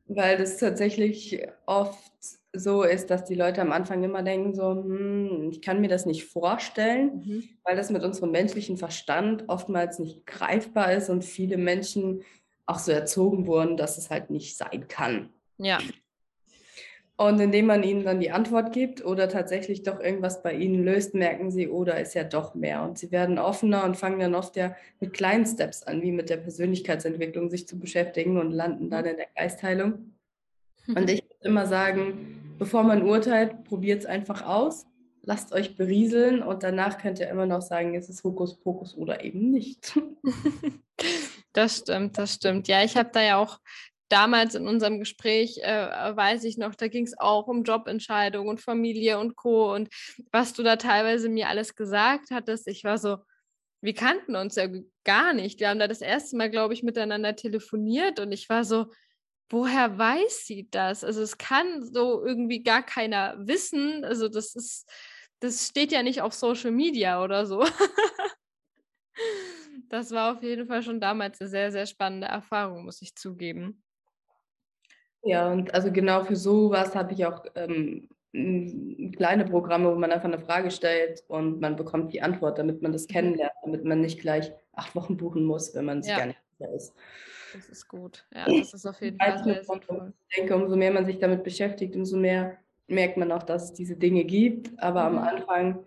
Weil 0.06 0.36
das 0.36 0.58
tatsächlich 0.58 1.40
oft 1.66 2.09
so 2.52 2.82
ist, 2.82 3.10
dass 3.10 3.24
die 3.24 3.34
Leute 3.34 3.60
am 3.62 3.72
Anfang 3.72 4.02
immer 4.02 4.22
denken, 4.22 4.54
so, 4.54 4.70
hm, 4.70 5.48
ich 5.50 5.62
kann 5.62 5.80
mir 5.80 5.88
das 5.88 6.06
nicht 6.06 6.24
vorstellen, 6.24 7.22
mhm. 7.24 7.44
weil 7.62 7.76
das 7.76 7.90
mit 7.90 8.02
unserem 8.02 8.32
menschlichen 8.32 8.76
Verstand 8.76 9.44
oftmals 9.48 9.98
nicht 9.98 10.26
greifbar 10.26 10.92
ist 10.92 11.10
und 11.10 11.24
viele 11.24 11.56
Menschen 11.56 12.22
auch 12.66 12.78
so 12.78 12.92
erzogen 12.92 13.46
wurden, 13.46 13.76
dass 13.76 13.98
es 13.98 14.10
halt 14.10 14.30
nicht 14.30 14.56
sein 14.56 14.88
kann. 14.88 15.30
Ja. 15.58 15.78
Und 17.16 17.38
indem 17.38 17.66
man 17.66 17.82
ihnen 17.82 18.02
dann 18.02 18.18
die 18.18 18.30
Antwort 18.30 18.72
gibt 18.72 19.04
oder 19.04 19.28
tatsächlich 19.28 19.82
doch 19.82 20.00
irgendwas 20.00 20.42
bei 20.42 20.54
ihnen 20.54 20.82
löst, 20.82 21.14
merken 21.14 21.50
sie, 21.50 21.68
oh, 21.68 21.84
da 21.84 21.92
ist 21.94 22.14
ja 22.14 22.24
doch 22.24 22.54
mehr. 22.54 22.82
Und 22.82 22.98
sie 22.98 23.12
werden 23.12 23.38
offener 23.38 23.84
und 23.84 23.98
fangen 23.98 24.20
dann 24.20 24.34
oft 24.34 24.56
ja 24.56 24.74
mit 25.00 25.12
kleinen 25.12 25.44
Steps 25.44 25.82
an, 25.82 26.00
wie 26.00 26.12
mit 26.12 26.30
der 26.30 26.38
Persönlichkeitsentwicklung 26.38 27.50
sich 27.50 27.68
zu 27.68 27.78
beschäftigen 27.78 28.38
und 28.38 28.52
landen 28.52 28.88
dann 28.88 29.04
in 29.04 29.18
der 29.18 29.26
Geistheilung. 29.36 30.14
Und 30.88 31.10
ich 31.10 31.22
würde 31.22 31.48
immer 31.48 31.66
sagen, 31.66 32.39
bevor 32.60 32.82
man 32.82 33.02
urteilt, 33.02 33.64
probiert 33.64 34.00
es 34.00 34.06
einfach 34.06 34.42
aus, 34.42 34.86
lasst 35.22 35.52
euch 35.52 35.76
berieseln 35.76 36.42
und 36.42 36.62
danach 36.62 36.98
könnt 36.98 37.18
ihr 37.18 37.28
immer 37.28 37.46
noch 37.46 37.62
sagen, 37.62 37.94
es 37.94 38.10
ist 38.10 38.22
Hokuspokus 38.22 38.96
oder 38.96 39.24
eben 39.24 39.50
nicht. 39.50 39.98
Das 41.52 41.78
stimmt, 41.78 42.16
das 42.16 42.34
stimmt. 42.34 42.68
Ja, 42.68 42.84
ich 42.84 42.96
habe 42.96 43.10
da 43.12 43.20
ja 43.20 43.36
auch 43.36 43.58
damals 44.08 44.54
in 44.54 44.68
unserem 44.68 45.00
Gespräch, 45.00 45.58
äh, 45.64 46.16
weiß 46.16 46.44
ich 46.44 46.58
noch, 46.58 46.76
da 46.76 46.86
ging 46.86 47.04
es 47.04 47.18
auch 47.18 47.48
um 47.48 47.64
Jobentscheidungen 47.64 48.48
und 48.48 48.60
Familie 48.60 49.18
und 49.18 49.34
Co. 49.34 49.74
Und 49.74 49.88
was 50.30 50.52
du 50.52 50.62
da 50.62 50.76
teilweise 50.76 51.28
mir 51.28 51.48
alles 51.48 51.74
gesagt 51.74 52.30
hattest, 52.30 52.68
ich 52.68 52.84
war 52.84 52.98
so, 52.98 53.16
wir 53.80 53.94
kannten 53.94 54.36
uns 54.36 54.54
ja 54.54 54.68
gar 55.02 55.32
nicht. 55.32 55.58
Wir 55.58 55.70
haben 55.70 55.80
da 55.80 55.88
das 55.88 56.02
erste 56.02 56.36
Mal, 56.36 56.50
glaube 56.50 56.72
ich, 56.72 56.84
miteinander 56.84 57.34
telefoniert 57.34 58.20
und 58.20 58.30
ich 58.30 58.48
war 58.48 58.62
so, 58.62 58.86
woher 59.50 59.98
weiß 59.98 60.46
sie 60.46 60.68
das? 60.70 61.04
Also 61.04 61.22
es 61.22 61.36
kann 61.36 61.82
so 61.82 62.24
irgendwie 62.24 62.62
gar 62.62 62.82
keiner 62.82 63.34
wissen. 63.38 64.04
Also 64.04 64.28
das 64.28 64.54
ist, 64.54 64.88
das 65.40 65.66
steht 65.66 65.92
ja 65.92 66.02
nicht 66.02 66.22
auf 66.22 66.32
Social 66.32 66.70
Media 66.70 67.22
oder 67.22 67.44
so. 67.44 67.64
das 69.90 70.12
war 70.12 70.36
auf 70.36 70.42
jeden 70.42 70.66
Fall 70.66 70.82
schon 70.82 71.00
damals 71.00 71.40
eine 71.40 71.50
sehr, 71.50 71.72
sehr 71.72 71.86
spannende 71.86 72.28
Erfahrung, 72.28 72.84
muss 72.84 73.02
ich 73.02 73.16
zugeben. 73.16 73.82
Ja, 75.22 75.52
und 75.52 75.74
also 75.74 75.92
genau 75.92 76.24
für 76.24 76.36
sowas 76.36 76.94
habe 76.94 77.12
ich 77.12 77.26
auch 77.26 77.44
ähm, 77.54 78.08
kleine 78.32 79.44
Programme, 79.44 79.90
wo 79.90 79.96
man 79.96 80.12
einfach 80.12 80.28
eine 80.28 80.38
Frage 80.38 80.70
stellt 80.70 81.24
und 81.28 81.60
man 81.60 81.76
bekommt 81.76 82.12
die 82.12 82.22
Antwort, 82.22 82.58
damit 82.58 82.80
man 82.80 82.92
das 82.92 83.08
mhm. 83.08 83.12
kennenlernt, 83.12 83.52
damit 83.64 83.84
man 83.84 84.00
nicht 84.00 84.20
gleich 84.20 84.52
acht 84.72 84.94
Wochen 84.94 85.16
buchen 85.16 85.44
muss, 85.44 85.74
wenn 85.74 85.84
man 85.84 86.02
sich 86.02 86.12
ja. 86.12 86.18
gar 86.18 86.26
nicht 86.26 86.40
sicher 86.56 86.72
ist. 86.72 86.94
Das 87.54 87.68
ist 87.68 87.88
gut. 87.88 88.26
Ja, 88.34 88.46
das 88.46 88.74
ist 88.74 88.86
auf 88.86 89.00
jeden 89.00 89.18
Fall 89.18 89.42
sehr 89.42 89.64
sinnvoll. 89.64 90.12
Ich 90.28 90.36
denke, 90.36 90.56
umso 90.56 90.76
mehr 90.76 90.92
man 90.92 91.06
sich 91.06 91.18
damit 91.18 91.42
beschäftigt, 91.42 91.96
umso 91.96 92.16
mehr 92.16 92.58
merkt 92.86 93.16
man 93.16 93.32
auch, 93.32 93.42
dass 93.42 93.64
es 93.64 93.72
diese 93.72 93.96
Dinge 93.96 94.24
gibt. 94.24 94.70
Aber 94.78 95.08
mhm. 95.08 95.18
am 95.18 95.24
Anfang, 95.24 95.84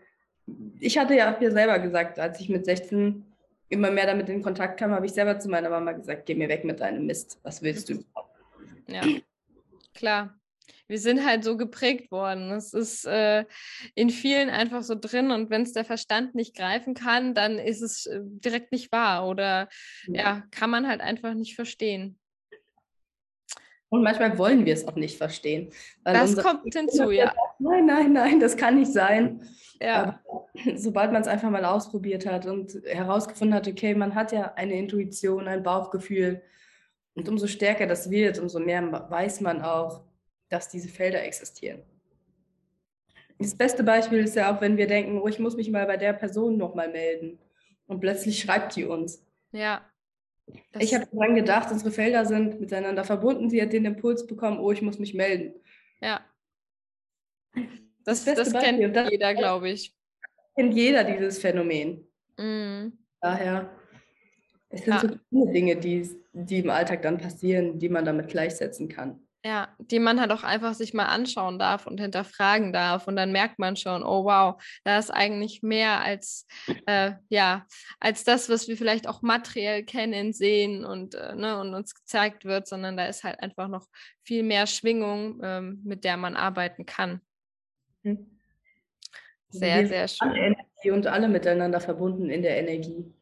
ich 0.80 0.98
hatte 0.98 1.16
ja 1.16 1.34
auch 1.34 1.40
mir 1.40 1.52
selber 1.52 1.80
gesagt, 1.80 2.20
als 2.20 2.40
ich 2.40 2.50
mit 2.50 2.66
16 2.66 3.26
immer 3.70 3.92
mehr 3.92 4.06
damit 4.06 4.30
in 4.30 4.42
Kontakt 4.42 4.80
kam, 4.80 4.92
habe 4.92 5.06
ich 5.06 5.14
selber 5.14 5.40
zu 5.40 5.50
meiner 5.50 5.70
Mama 5.70 5.94
gesagt, 5.94 6.26
geh 6.26 6.36
mir 6.36 6.50
weg 6.50 6.64
mit 6.64 6.80
deinem 6.80 7.06
Mist. 7.06 7.40
Was 7.44 7.62
willst 7.62 7.90
du 7.90 8.04
Ja, 8.88 9.04
klar. 9.94 10.40
Wir 10.88 11.00
sind 11.00 11.26
halt 11.26 11.44
so 11.44 11.58
geprägt 11.58 12.12
worden. 12.12 12.52
Es 12.52 12.74
ist 12.74 13.06
äh, 13.06 13.46
in 13.96 14.10
vielen 14.10 14.50
einfach 14.50 14.84
so 14.84 14.96
drin 14.96 15.32
und 15.32 15.50
wenn 15.50 15.64
es 15.64 15.74
der 15.74 15.86
Verstand 15.86 16.36
nicht 16.36 16.56
greifen 16.56 16.94
kann, 16.94 17.34
dann 17.34 17.58
ist 17.58 17.82
es 17.82 18.06
äh, 18.06 18.20
direkt 18.22 18.72
nicht 18.72 18.92
wahr 18.92 19.28
oder 19.28 19.70
ja. 20.08 20.22
ja, 20.22 20.44
kann 20.52 20.70
man 20.70 20.88
halt 20.88 21.02
einfach 21.02 21.34
nicht 21.34 21.56
verstehen. 21.56 22.20
Und 23.94 24.02
manchmal 24.02 24.36
wollen 24.40 24.66
wir 24.66 24.74
es 24.74 24.88
auch 24.88 24.96
nicht 24.96 25.20
verstehen. 25.20 25.70
das 26.04 26.36
kommt 26.36 26.74
hinzu, 26.74 27.12
ja. 27.12 27.26
Sagt, 27.26 27.38
nein, 27.60 27.86
nein, 27.86 28.14
nein, 28.14 28.40
das 28.40 28.58
kann 28.58 28.80
nicht 28.80 28.92
sein. 28.92 29.48
Ja. 29.80 30.20
Aber 30.26 30.50
sobald 30.76 31.12
man 31.12 31.22
es 31.22 31.28
einfach 31.28 31.52
mal 31.52 31.64
ausprobiert 31.64 32.26
hat 32.26 32.48
und 32.48 32.74
herausgefunden 32.86 33.54
hat, 33.54 33.68
okay, 33.68 33.94
man 33.94 34.16
hat 34.16 34.32
ja 34.32 34.54
eine 34.56 34.74
Intuition, 34.80 35.48
ein 35.48 35.62
Bauchgefühl. 35.62 36.42
Und 37.14 37.30
umso 37.30 37.46
stärker 37.46 37.86
das 37.86 38.10
wird, 38.10 38.40
umso 38.40 38.60
mehr 38.60 38.82
weiß 39.12 39.42
man 39.42 39.62
auch, 39.62 40.02
dass 40.54 40.70
diese 40.70 40.90
Felder 40.90 41.24
existieren. 41.24 41.82
Das 43.40 43.56
beste 43.56 43.84
Beispiel 43.84 44.20
ist 44.20 44.36
ja 44.36 44.56
auch, 44.56 44.62
wenn 44.62 44.78
wir 44.78 44.88
denken, 44.88 45.20
oh, 45.20 45.28
ich 45.28 45.40
muss 45.40 45.56
mich 45.56 45.72
mal 45.72 45.86
bei 45.86 45.98
der 45.98 46.14
Person 46.14 46.58
nochmal 46.58 46.90
melden. 46.90 47.40
Und 47.88 48.00
plötzlich 48.00 48.40
schreibt 48.40 48.76
die 48.76 48.86
uns. 48.86 49.26
Ja. 49.52 49.82
Ich 50.80 50.94
habe 50.94 51.08
daran 51.12 51.36
gedacht, 51.36 51.72
unsere 51.72 51.92
Felder 51.92 52.26
sind 52.26 52.60
miteinander 52.60 53.04
verbunden. 53.04 53.50
Sie 53.50 53.62
hat 53.62 53.74
den 53.74 53.86
Impuls 53.86 54.28
bekommen, 54.28 54.60
oh, 54.60 54.72
ich 54.72 54.82
muss 54.82 55.00
mich 55.00 55.14
melden. 55.14 55.54
Ja. 56.02 56.22
Das, 58.04 58.26
das, 58.26 58.36
das 58.36 58.54
kennt 58.54 58.96
das 58.96 59.10
jeder, 59.10 59.34
glaube 59.34 59.70
ich. 59.70 59.96
Kennt 60.56 60.74
jeder 60.74 61.04
dieses 61.04 61.40
Phänomen. 61.40 62.06
Mm. 62.38 62.90
Daher, 63.22 63.70
es 64.70 64.84
sind 64.84 64.94
ja. 64.94 65.00
so 65.00 65.08
viele 65.30 65.52
Dinge, 65.52 65.76
die, 65.78 66.10
die 66.34 66.60
im 66.60 66.70
Alltag 66.70 67.02
dann 67.02 67.18
passieren, 67.18 67.80
die 67.80 67.90
man 67.90 68.06
damit 68.06 68.28
gleichsetzen 68.28 68.90
kann. 68.90 69.23
Ja, 69.46 69.76
die 69.78 70.00
man 70.00 70.22
halt 70.22 70.32
auch 70.32 70.44
einfach 70.44 70.74
sich 70.74 70.94
mal 70.94 71.08
anschauen 71.08 71.60
darf 71.60 71.86
und 71.86 72.00
hinterfragen 72.00 72.72
darf. 72.72 73.08
Und 73.10 73.18
dann 73.18 73.34
merkt 73.34 73.60
man 73.60 73.76
schon, 73.76 74.02
oh 74.02 74.24
wow, 74.24 74.62
da 74.86 74.98
ist 74.98 75.10
eigentlich 75.10 75.62
mehr 75.62 76.02
als, 76.02 76.48
äh, 76.86 77.12
ja, 77.28 77.68
als 78.00 78.24
das, 78.24 78.48
was 78.48 78.70
wir 78.70 78.78
vielleicht 78.78 79.06
auch 79.06 79.22
materiell 79.22 79.84
kennen, 79.84 80.32
sehen 80.32 80.86
und, 80.86 81.16
äh, 81.16 81.36
ne, 81.36 81.60
und 81.60 81.74
uns 81.74 81.94
gezeigt 81.94 82.46
wird, 82.46 82.70
sondern 82.70 82.96
da 82.96 83.06
ist 83.08 83.26
halt 83.26 83.42
einfach 83.42 83.68
noch 83.68 83.88
viel 84.24 84.44
mehr 84.44 84.66
Schwingung, 84.66 85.42
ähm, 85.44 85.82
mit 85.84 86.06
der 86.06 86.16
man 86.16 86.38
arbeiten 86.38 86.86
kann. 86.86 87.20
Mhm. 88.04 88.40
Sehr, 89.50 89.86
sehr 89.88 90.08
schön. 90.08 90.30
Alle 90.30 90.94
und 90.94 91.08
alle 91.08 91.28
miteinander 91.28 91.80
verbunden 91.80 92.30
in 92.30 92.42
der 92.42 92.58
Energie. 92.58 93.14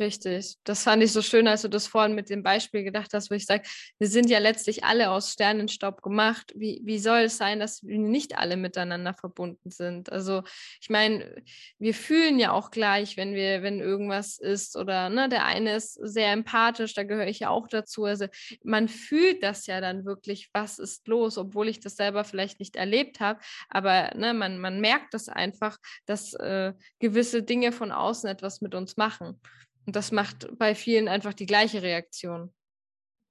Richtig. 0.00 0.56
Das 0.64 0.84
fand 0.84 1.02
ich 1.02 1.12
so 1.12 1.20
schön, 1.20 1.46
als 1.46 1.60
du 1.60 1.68
das 1.68 1.86
vorhin 1.86 2.14
mit 2.14 2.30
dem 2.30 2.42
Beispiel 2.42 2.84
gedacht 2.84 3.12
hast, 3.12 3.30
wo 3.30 3.34
ich 3.34 3.44
sage, 3.44 3.64
wir 3.98 4.08
sind 4.08 4.30
ja 4.30 4.38
letztlich 4.38 4.82
alle 4.82 5.10
aus 5.10 5.30
Sternenstaub 5.30 6.00
gemacht. 6.00 6.54
Wie, 6.56 6.80
wie 6.84 6.98
soll 6.98 7.24
es 7.24 7.36
sein, 7.36 7.60
dass 7.60 7.84
wir 7.84 7.98
nicht 7.98 8.38
alle 8.38 8.56
miteinander 8.56 9.12
verbunden 9.12 9.70
sind? 9.70 10.10
Also 10.10 10.42
ich 10.80 10.88
meine, 10.88 11.42
wir 11.78 11.92
fühlen 11.92 12.38
ja 12.38 12.52
auch 12.52 12.70
gleich, 12.70 13.18
wenn 13.18 13.34
wir, 13.34 13.62
wenn 13.62 13.80
irgendwas 13.80 14.38
ist 14.38 14.74
oder 14.74 15.10
ne, 15.10 15.28
der 15.28 15.44
eine 15.44 15.76
ist 15.76 15.92
sehr 16.02 16.32
empathisch, 16.32 16.94
da 16.94 17.02
gehöre 17.02 17.28
ich 17.28 17.40
ja 17.40 17.50
auch 17.50 17.68
dazu. 17.68 18.06
Also 18.06 18.26
man 18.64 18.88
fühlt 18.88 19.42
das 19.42 19.66
ja 19.66 19.82
dann 19.82 20.06
wirklich, 20.06 20.48
was 20.54 20.78
ist 20.78 21.08
los, 21.08 21.36
obwohl 21.36 21.68
ich 21.68 21.78
das 21.78 21.96
selber 21.96 22.24
vielleicht 22.24 22.58
nicht 22.58 22.76
erlebt 22.76 23.20
habe. 23.20 23.38
Aber 23.68 24.12
ne, 24.16 24.32
man, 24.32 24.60
man 24.60 24.80
merkt 24.80 25.12
das 25.12 25.28
einfach, 25.28 25.76
dass 26.06 26.32
äh, 26.32 26.72
gewisse 27.00 27.42
Dinge 27.42 27.70
von 27.70 27.92
außen 27.92 28.30
etwas 28.30 28.62
mit 28.62 28.74
uns 28.74 28.96
machen. 28.96 29.38
Und 29.86 29.96
das 29.96 30.12
macht 30.12 30.56
bei 30.58 30.74
vielen 30.74 31.08
einfach 31.08 31.34
die 31.34 31.46
gleiche 31.46 31.82
Reaktion. 31.82 32.52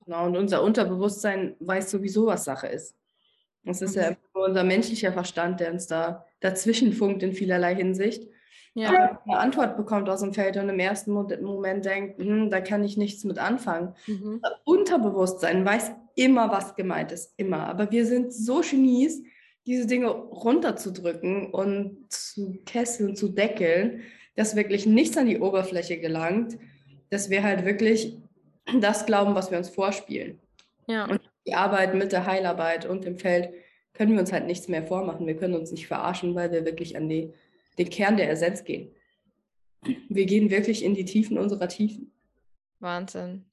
Genau, 0.05 0.25
und 0.25 0.38
unser 0.38 0.63
Unterbewusstsein 0.63 1.55
weiß 1.59 1.91
sowieso, 1.91 2.25
was 2.25 2.43
Sache 2.43 2.67
ist. 2.67 2.95
Das 3.63 3.81
ist 3.81 3.95
ja 3.95 4.15
nur 4.33 4.45
unser 4.45 4.63
menschlicher 4.63 5.13
Verstand, 5.13 5.59
der 5.59 5.71
uns 5.71 5.88
da 5.88 6.25
dazwischen 6.39 6.93
funkt 6.93 7.21
in 7.23 7.33
vielerlei 7.33 7.75
Hinsicht. 7.75 8.27
Ja. 8.73 8.89
Aber 8.89 9.21
eine 9.25 9.39
Antwort 9.39 9.77
bekommt 9.77 10.09
aus 10.09 10.21
dem 10.21 10.33
Feld 10.33 10.57
und 10.57 10.69
im 10.69 10.79
ersten 10.79 11.12
Moment 11.12 11.85
denkt, 11.85 12.19
hm, 12.19 12.49
da 12.49 12.62
kann 12.62 12.83
ich 12.83 12.97
nichts 12.97 13.23
mit 13.23 13.38
anfangen. 13.38 13.95
Mhm. 14.07 14.39
Das 14.41 14.53
Unterbewusstsein 14.63 15.65
weiß 15.65 15.91
immer, 16.15 16.51
was 16.51 16.75
gemeint 16.75 17.12
ist, 17.12 17.33
immer. 17.38 17.67
Aber 17.67 17.91
wir 17.91 18.05
sind 18.05 18.33
so 18.33 18.62
Genies, 18.62 19.23
diese 19.65 19.85
Dinge 19.85 20.07
runterzudrücken 20.07 21.51
und 21.51 22.12
zu 22.12 22.59
kesseln, 22.65 23.15
zu 23.15 23.29
deckeln, 23.29 24.01
dass 24.39 24.56
wirklich 24.56 24.86
nichts 24.86 25.17
an 25.17 25.28
die 25.28 25.41
Oberfläche 25.41 25.99
gelangt, 25.99 26.58
dass 27.10 27.30
wir 27.30 27.43
halt 27.43 27.65
wirklich 27.65 28.17
das 28.80 29.06
glauben, 29.06 29.36
was 29.36 29.52
wir 29.52 29.58
uns 29.58 29.67
vorspielen. 29.67 30.39
Ja. 30.88 31.08
Und 31.08 31.19
die 31.45 31.56
Arbeit 31.56 31.93
mit 31.93 32.13
der 32.13 32.25
Heilarbeit 32.25 32.86
und 32.86 33.04
dem 33.04 33.17
Feld 33.17 33.49
können 33.91 34.13
wir 34.13 34.21
uns 34.21 34.32
halt 34.32 34.47
nichts 34.47 34.69
mehr 34.69 34.82
vormachen. 34.82 35.28
Wir 35.28 35.36
können 35.36 35.56
uns 35.56 35.73
nicht 35.73 35.88
verarschen, 35.88 36.36
weil 36.36 36.54
wir 36.54 36.63
wirklich 36.63 36.95
an 36.95 37.10
die, 37.10 37.34
den 37.78 37.89
Kern 37.89 38.15
der 38.15 38.30
Essenz 38.32 38.63
gehen. 38.63 38.95
Wir 40.08 40.25
gehen 40.25 40.49
wirklich 40.49 40.86
in 40.86 40.95
die 40.95 41.04
Tiefen 41.04 41.38
unserer 41.38 41.67
Tiefen. 41.67 42.13
Wahnsinn. 42.80 43.43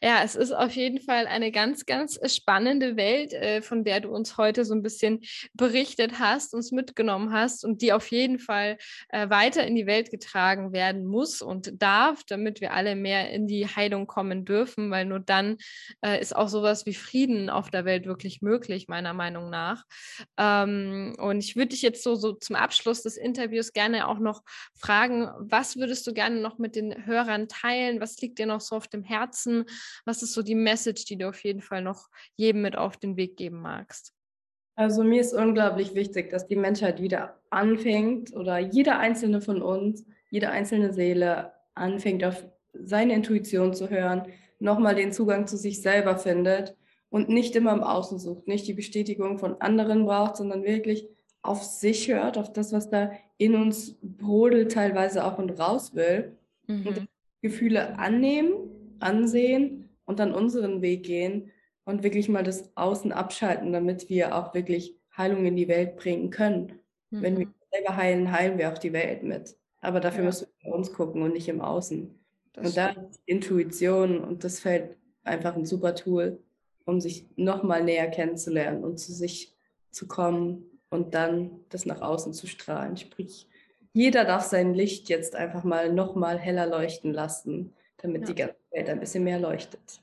Ja, 0.00 0.22
es 0.22 0.36
ist 0.36 0.52
auf 0.52 0.72
jeden 0.72 1.00
Fall 1.00 1.26
eine 1.26 1.50
ganz, 1.50 1.84
ganz 1.84 2.18
spannende 2.32 2.96
Welt, 2.96 3.32
äh, 3.32 3.62
von 3.62 3.82
der 3.84 4.00
du 4.00 4.10
uns 4.10 4.36
heute 4.36 4.64
so 4.64 4.74
ein 4.74 4.82
bisschen 4.82 5.20
berichtet 5.54 6.20
hast, 6.20 6.54
uns 6.54 6.70
mitgenommen 6.70 7.32
hast 7.32 7.64
und 7.64 7.82
die 7.82 7.92
auf 7.92 8.10
jeden 8.10 8.38
Fall 8.38 8.78
äh, 9.08 9.28
weiter 9.28 9.66
in 9.66 9.74
die 9.74 9.86
Welt 9.86 10.10
getragen 10.10 10.72
werden 10.72 11.04
muss 11.04 11.42
und 11.42 11.82
darf, 11.82 12.22
damit 12.28 12.60
wir 12.60 12.72
alle 12.72 12.94
mehr 12.94 13.30
in 13.30 13.48
die 13.48 13.66
Heilung 13.66 14.06
kommen 14.06 14.44
dürfen, 14.44 14.90
weil 14.90 15.04
nur 15.04 15.20
dann 15.20 15.56
äh, 16.04 16.20
ist 16.20 16.36
auch 16.36 16.48
sowas 16.48 16.86
wie 16.86 16.94
Frieden 16.94 17.50
auf 17.50 17.70
der 17.70 17.84
Welt 17.84 18.06
wirklich 18.06 18.40
möglich, 18.40 18.86
meiner 18.86 19.14
Meinung 19.14 19.50
nach. 19.50 19.84
Ähm, 20.36 21.16
und 21.18 21.40
ich 21.40 21.56
würde 21.56 21.68
dich 21.68 21.82
jetzt 21.82 22.04
so, 22.04 22.14
so 22.14 22.34
zum 22.34 22.54
Abschluss 22.54 23.02
des 23.02 23.16
Interviews 23.16 23.72
gerne 23.72 24.06
auch 24.06 24.20
noch 24.20 24.42
fragen, 24.76 25.28
was 25.38 25.76
würdest 25.76 26.06
du 26.06 26.12
gerne 26.12 26.40
noch 26.40 26.58
mit 26.58 26.76
den 26.76 27.06
Hörern 27.06 27.48
teilen? 27.48 28.00
Was 28.00 28.20
liegt 28.20 28.38
dir 28.38 28.46
noch 28.46 28.60
so 28.60 28.76
auf 28.76 28.86
dem 28.86 29.02
Herzen? 29.02 29.47
Nutzen? 29.48 29.64
Was 30.04 30.22
ist 30.22 30.32
so 30.32 30.42
die 30.42 30.54
Message, 30.54 31.04
die 31.06 31.16
du 31.16 31.28
auf 31.28 31.42
jeden 31.44 31.60
Fall 31.60 31.82
noch 31.82 32.08
jedem 32.36 32.62
mit 32.62 32.76
auf 32.76 32.96
den 32.96 33.16
Weg 33.16 33.36
geben 33.36 33.60
magst? 33.60 34.12
Also 34.76 35.02
mir 35.02 35.20
ist 35.20 35.34
unglaublich 35.34 35.94
wichtig, 35.94 36.30
dass 36.30 36.46
die 36.46 36.56
Menschheit 36.56 37.02
wieder 37.02 37.40
anfängt 37.50 38.32
oder 38.34 38.58
jeder 38.58 38.98
einzelne 38.98 39.40
von 39.40 39.60
uns, 39.60 40.06
jede 40.30 40.50
einzelne 40.50 40.92
Seele 40.92 41.52
anfängt 41.74 42.22
auf 42.24 42.44
seine 42.74 43.14
Intuition 43.14 43.74
zu 43.74 43.90
hören, 43.90 44.26
nochmal 44.60 44.94
den 44.94 45.12
Zugang 45.12 45.48
zu 45.48 45.56
sich 45.56 45.82
selber 45.82 46.16
findet 46.16 46.76
und 47.10 47.28
nicht 47.28 47.56
immer 47.56 47.72
im 47.72 47.82
Außen 47.82 48.20
sucht, 48.20 48.46
nicht 48.46 48.68
die 48.68 48.74
Bestätigung 48.74 49.38
von 49.38 49.60
anderen 49.60 50.04
braucht, 50.04 50.36
sondern 50.36 50.62
wirklich 50.62 51.08
auf 51.42 51.62
sich 51.62 52.08
hört, 52.08 52.38
auf 52.38 52.52
das, 52.52 52.72
was 52.72 52.90
da 52.90 53.10
in 53.36 53.56
uns 53.56 53.96
brodelt, 54.02 54.72
teilweise 54.72 55.24
auch 55.24 55.38
und 55.38 55.58
raus 55.58 55.94
will. 55.94 56.36
Mhm. 56.66 56.86
Und 56.86 57.08
Gefühle 57.40 57.98
annehmen 57.98 58.67
ansehen 59.00 59.88
und 60.04 60.18
dann 60.18 60.34
unseren 60.34 60.82
Weg 60.82 61.04
gehen 61.04 61.50
und 61.84 62.02
wirklich 62.02 62.28
mal 62.28 62.42
das 62.42 62.70
Außen 62.76 63.12
abschalten, 63.12 63.72
damit 63.72 64.08
wir 64.08 64.34
auch 64.34 64.54
wirklich 64.54 64.96
Heilung 65.16 65.46
in 65.46 65.56
die 65.56 65.68
Welt 65.68 65.96
bringen 65.96 66.30
können. 66.30 66.78
Mhm. 67.10 67.22
Wenn 67.22 67.38
wir 67.38 67.48
selber 67.72 67.96
heilen, 67.96 68.32
heilen 68.32 68.58
wir 68.58 68.72
auch 68.72 68.78
die 68.78 68.92
Welt 68.92 69.22
mit. 69.22 69.56
Aber 69.80 70.00
dafür 70.00 70.20
ja. 70.20 70.26
müssen 70.26 70.48
wir 70.60 70.70
bei 70.70 70.76
uns 70.76 70.92
gucken 70.92 71.22
und 71.22 71.32
nicht 71.32 71.48
im 71.48 71.60
Außen. 71.60 72.18
Das 72.52 72.66
und 72.66 72.76
da 72.76 72.88
ist 72.88 73.20
Intuition 73.26 74.18
und 74.18 74.44
das 74.44 74.60
fällt 74.60 74.96
einfach 75.22 75.56
ein 75.56 75.66
super 75.66 75.94
Tool, 75.94 76.42
um 76.84 77.00
sich 77.00 77.26
nochmal 77.36 77.84
näher 77.84 78.08
kennenzulernen 78.08 78.84
und 78.84 78.98
zu 78.98 79.12
sich 79.12 79.54
zu 79.90 80.08
kommen 80.08 80.64
und 80.90 81.14
dann 81.14 81.60
das 81.68 81.86
nach 81.86 82.00
außen 82.00 82.32
zu 82.32 82.46
strahlen. 82.46 82.96
Sprich, 82.96 83.48
jeder 83.92 84.24
darf 84.24 84.44
sein 84.44 84.74
Licht 84.74 85.08
jetzt 85.08 85.34
einfach 85.34 85.64
mal 85.64 85.92
nochmal 85.92 86.38
heller 86.38 86.66
leuchten 86.66 87.12
lassen 87.12 87.74
damit 87.98 88.22
ja. 88.22 88.26
die 88.28 88.34
ganze 88.34 88.56
Welt 88.70 88.88
ein 88.88 89.00
bisschen 89.00 89.24
mehr 89.24 89.38
leuchtet. 89.38 90.00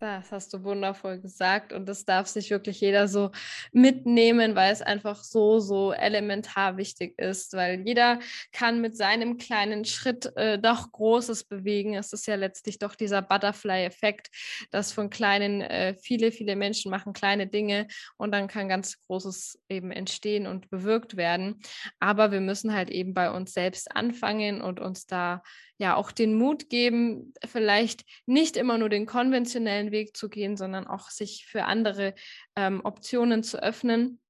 Das 0.00 0.30
hast 0.30 0.54
du 0.54 0.62
wundervoll 0.62 1.18
gesagt 1.18 1.72
und 1.72 1.88
das 1.88 2.04
darf 2.04 2.28
sich 2.28 2.50
wirklich 2.50 2.80
jeder 2.80 3.08
so 3.08 3.32
mitnehmen, 3.72 4.54
weil 4.54 4.72
es 4.72 4.80
einfach 4.80 5.24
so, 5.24 5.58
so 5.58 5.92
elementar 5.92 6.76
wichtig 6.76 7.18
ist, 7.18 7.52
weil 7.54 7.80
jeder 7.84 8.20
kann 8.52 8.80
mit 8.80 8.96
seinem 8.96 9.38
kleinen 9.38 9.84
Schritt 9.84 10.30
äh, 10.36 10.56
doch 10.56 10.92
Großes 10.92 11.44
bewegen. 11.44 11.94
Es 11.94 12.12
ist 12.12 12.28
ja 12.28 12.36
letztlich 12.36 12.78
doch 12.78 12.94
dieser 12.94 13.22
Butterfly-Effekt, 13.22 14.28
dass 14.70 14.92
von 14.92 15.10
kleinen, 15.10 15.62
äh, 15.62 15.96
viele, 16.00 16.30
viele 16.30 16.54
Menschen 16.54 16.92
machen 16.92 17.12
kleine 17.12 17.48
Dinge 17.48 17.88
und 18.18 18.30
dann 18.30 18.46
kann 18.46 18.68
ganz 18.68 19.00
Großes 19.00 19.58
eben 19.68 19.90
entstehen 19.90 20.46
und 20.46 20.70
bewirkt 20.70 21.16
werden. 21.16 21.60
Aber 21.98 22.30
wir 22.30 22.40
müssen 22.40 22.72
halt 22.72 22.90
eben 22.90 23.14
bei 23.14 23.32
uns 23.32 23.52
selbst 23.52 23.90
anfangen 23.96 24.60
und 24.62 24.78
uns 24.78 25.06
da 25.06 25.42
ja 25.78 25.96
auch 25.96 26.12
den 26.12 26.34
Mut 26.34 26.68
geben, 26.68 27.32
vielleicht 27.46 28.04
nicht 28.26 28.56
immer 28.56 28.78
nur 28.78 28.88
den 28.88 29.06
konventionellen 29.06 29.90
Weg 29.90 30.16
zu 30.16 30.28
gehen, 30.28 30.56
sondern 30.56 30.86
auch 30.86 31.10
sich 31.10 31.46
für 31.46 31.64
andere 31.64 32.14
ähm, 32.56 32.80
Optionen 32.84 33.42
zu 33.42 33.62
öffnen. 33.62 34.20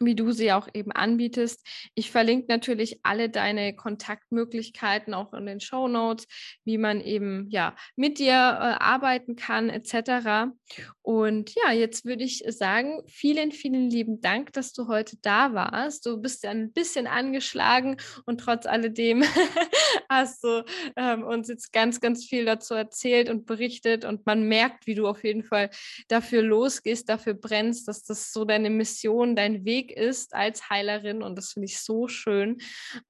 Wie 0.00 0.14
du 0.14 0.32
sie 0.32 0.52
auch 0.52 0.68
eben 0.74 0.92
anbietest. 0.92 1.66
Ich 1.94 2.10
verlinke 2.10 2.46
natürlich 2.48 3.00
alle 3.02 3.28
deine 3.28 3.74
Kontaktmöglichkeiten 3.74 5.14
auch 5.14 5.32
in 5.32 5.46
den 5.46 5.60
Show 5.60 5.88
Notes, 5.88 6.26
wie 6.64 6.78
man 6.78 7.00
eben 7.00 7.48
ja 7.50 7.74
mit 7.96 8.18
dir 8.18 8.32
äh, 8.32 8.82
arbeiten 8.82 9.36
kann 9.36 9.70
etc. 9.70 10.50
Und 11.02 11.54
ja, 11.54 11.72
jetzt 11.72 12.04
würde 12.04 12.24
ich 12.24 12.44
sagen, 12.48 13.02
vielen, 13.06 13.52
vielen 13.52 13.90
lieben 13.90 14.20
Dank, 14.20 14.52
dass 14.52 14.72
du 14.72 14.88
heute 14.88 15.16
da 15.22 15.54
warst. 15.54 16.06
Du 16.06 16.20
bist 16.20 16.44
ja 16.44 16.50
ein 16.50 16.72
bisschen 16.72 17.06
angeschlagen 17.06 17.96
und 18.26 18.40
trotz 18.40 18.66
alledem 18.66 19.22
hast 20.08 20.42
du 20.44 20.64
ähm, 20.96 21.24
uns 21.24 21.48
jetzt 21.48 21.72
ganz, 21.72 22.00
ganz 22.00 22.24
viel 22.24 22.44
dazu 22.44 22.74
erzählt 22.74 23.28
und 23.28 23.46
berichtet 23.46 24.04
und 24.04 24.26
man 24.26 24.48
merkt, 24.48 24.86
wie 24.86 24.94
du 24.94 25.06
auf 25.06 25.24
jeden 25.24 25.44
Fall 25.44 25.70
dafür 26.08 26.42
losgehst, 26.42 27.08
dafür 27.08 27.34
brennst, 27.34 27.88
dass 27.88 28.04
das 28.04 28.32
so 28.32 28.44
deine 28.44 28.70
Mission, 28.70 29.36
dein 29.36 29.64
Weg 29.64 29.83
ist 29.90 30.34
als 30.34 30.70
Heilerin 30.70 31.22
und 31.22 31.36
das 31.36 31.52
finde 31.52 31.66
ich 31.66 31.80
so 31.80 32.08
schön. 32.08 32.58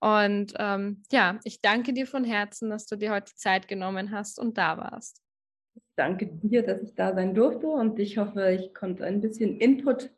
Und 0.01 0.55
ähm, 0.59 1.03
ja, 1.13 1.39
ich 1.45 1.61
danke 1.61 1.93
dir 1.93 2.07
von 2.07 2.25
Herzen, 2.25 2.71
dass 2.71 2.87
du 2.87 2.97
dir 2.97 3.13
heute 3.13 3.35
Zeit 3.35 3.69
genommen 3.69 4.11
hast 4.11 4.39
und 4.39 4.59
da 4.59 4.77
warst. 4.79 5.21
Danke 5.97 6.27
dir, 6.27 6.63
dass 6.63 6.83
ich 6.83 6.95
da 6.95 7.15
sein 7.15 7.35
durfte 7.35 7.67
und 7.69 7.99
ich 7.99 8.19
hoffe, 8.19 8.51
ich 8.51 8.75
konnte 8.75 9.05
ein 9.05 9.21
bisschen 9.21 9.59
Input 9.59 10.11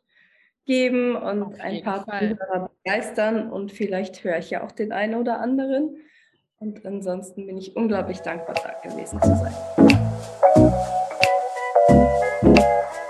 geben 0.65 1.15
und 1.15 1.59
ein 1.59 1.81
paar 1.81 2.05
Zuhörer 2.05 2.69
begeistern 2.83 3.51
und 3.51 3.71
vielleicht 3.71 4.23
höre 4.23 4.37
ich 4.37 4.49
ja 4.49 4.63
auch 4.63 4.71
den 4.71 4.91
einen 4.91 5.15
oder 5.15 5.39
anderen. 5.39 5.97
Und 6.59 6.85
ansonsten 6.85 7.45
bin 7.45 7.57
ich 7.57 7.75
unglaublich 7.75 8.19
dankbar, 8.19 8.55
da 8.55 8.89
gewesen 8.89 9.21
zu 9.21 9.27
sein. 9.27 10.96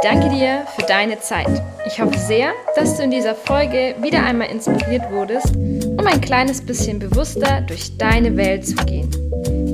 Danke 0.09 0.29
dir 0.29 0.65
für 0.73 0.83
deine 0.83 1.19
Zeit. 1.19 1.61
Ich 1.85 1.99
hoffe 1.99 2.17
sehr, 2.17 2.53
dass 2.77 2.95
du 2.95 3.03
in 3.03 3.11
dieser 3.11 3.35
Folge 3.35 3.93
wieder 4.01 4.23
einmal 4.23 4.49
inspiriert 4.49 5.11
wurdest, 5.11 5.53
um 5.53 6.07
ein 6.07 6.21
kleines 6.21 6.65
bisschen 6.65 6.97
bewusster 6.97 7.59
durch 7.67 7.97
deine 7.97 8.37
Welt 8.37 8.65
zu 8.65 8.75
gehen. 8.85 9.09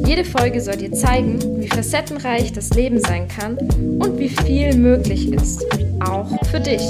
Jede 0.07 0.25
Folge 0.25 0.59
soll 0.59 0.77
dir 0.77 0.91
zeigen, 0.91 1.39
wie 1.61 1.67
facettenreich 1.67 2.51
das 2.51 2.71
Leben 2.71 2.99
sein 2.99 3.27
kann 3.27 3.57
und 3.99 4.17
wie 4.17 4.29
viel 4.29 4.75
möglich 4.75 5.31
ist, 5.31 5.67
auch 6.03 6.27
für 6.49 6.59
dich. 6.59 6.81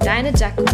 Deine 0.00 0.32
Jaco. 0.32 0.64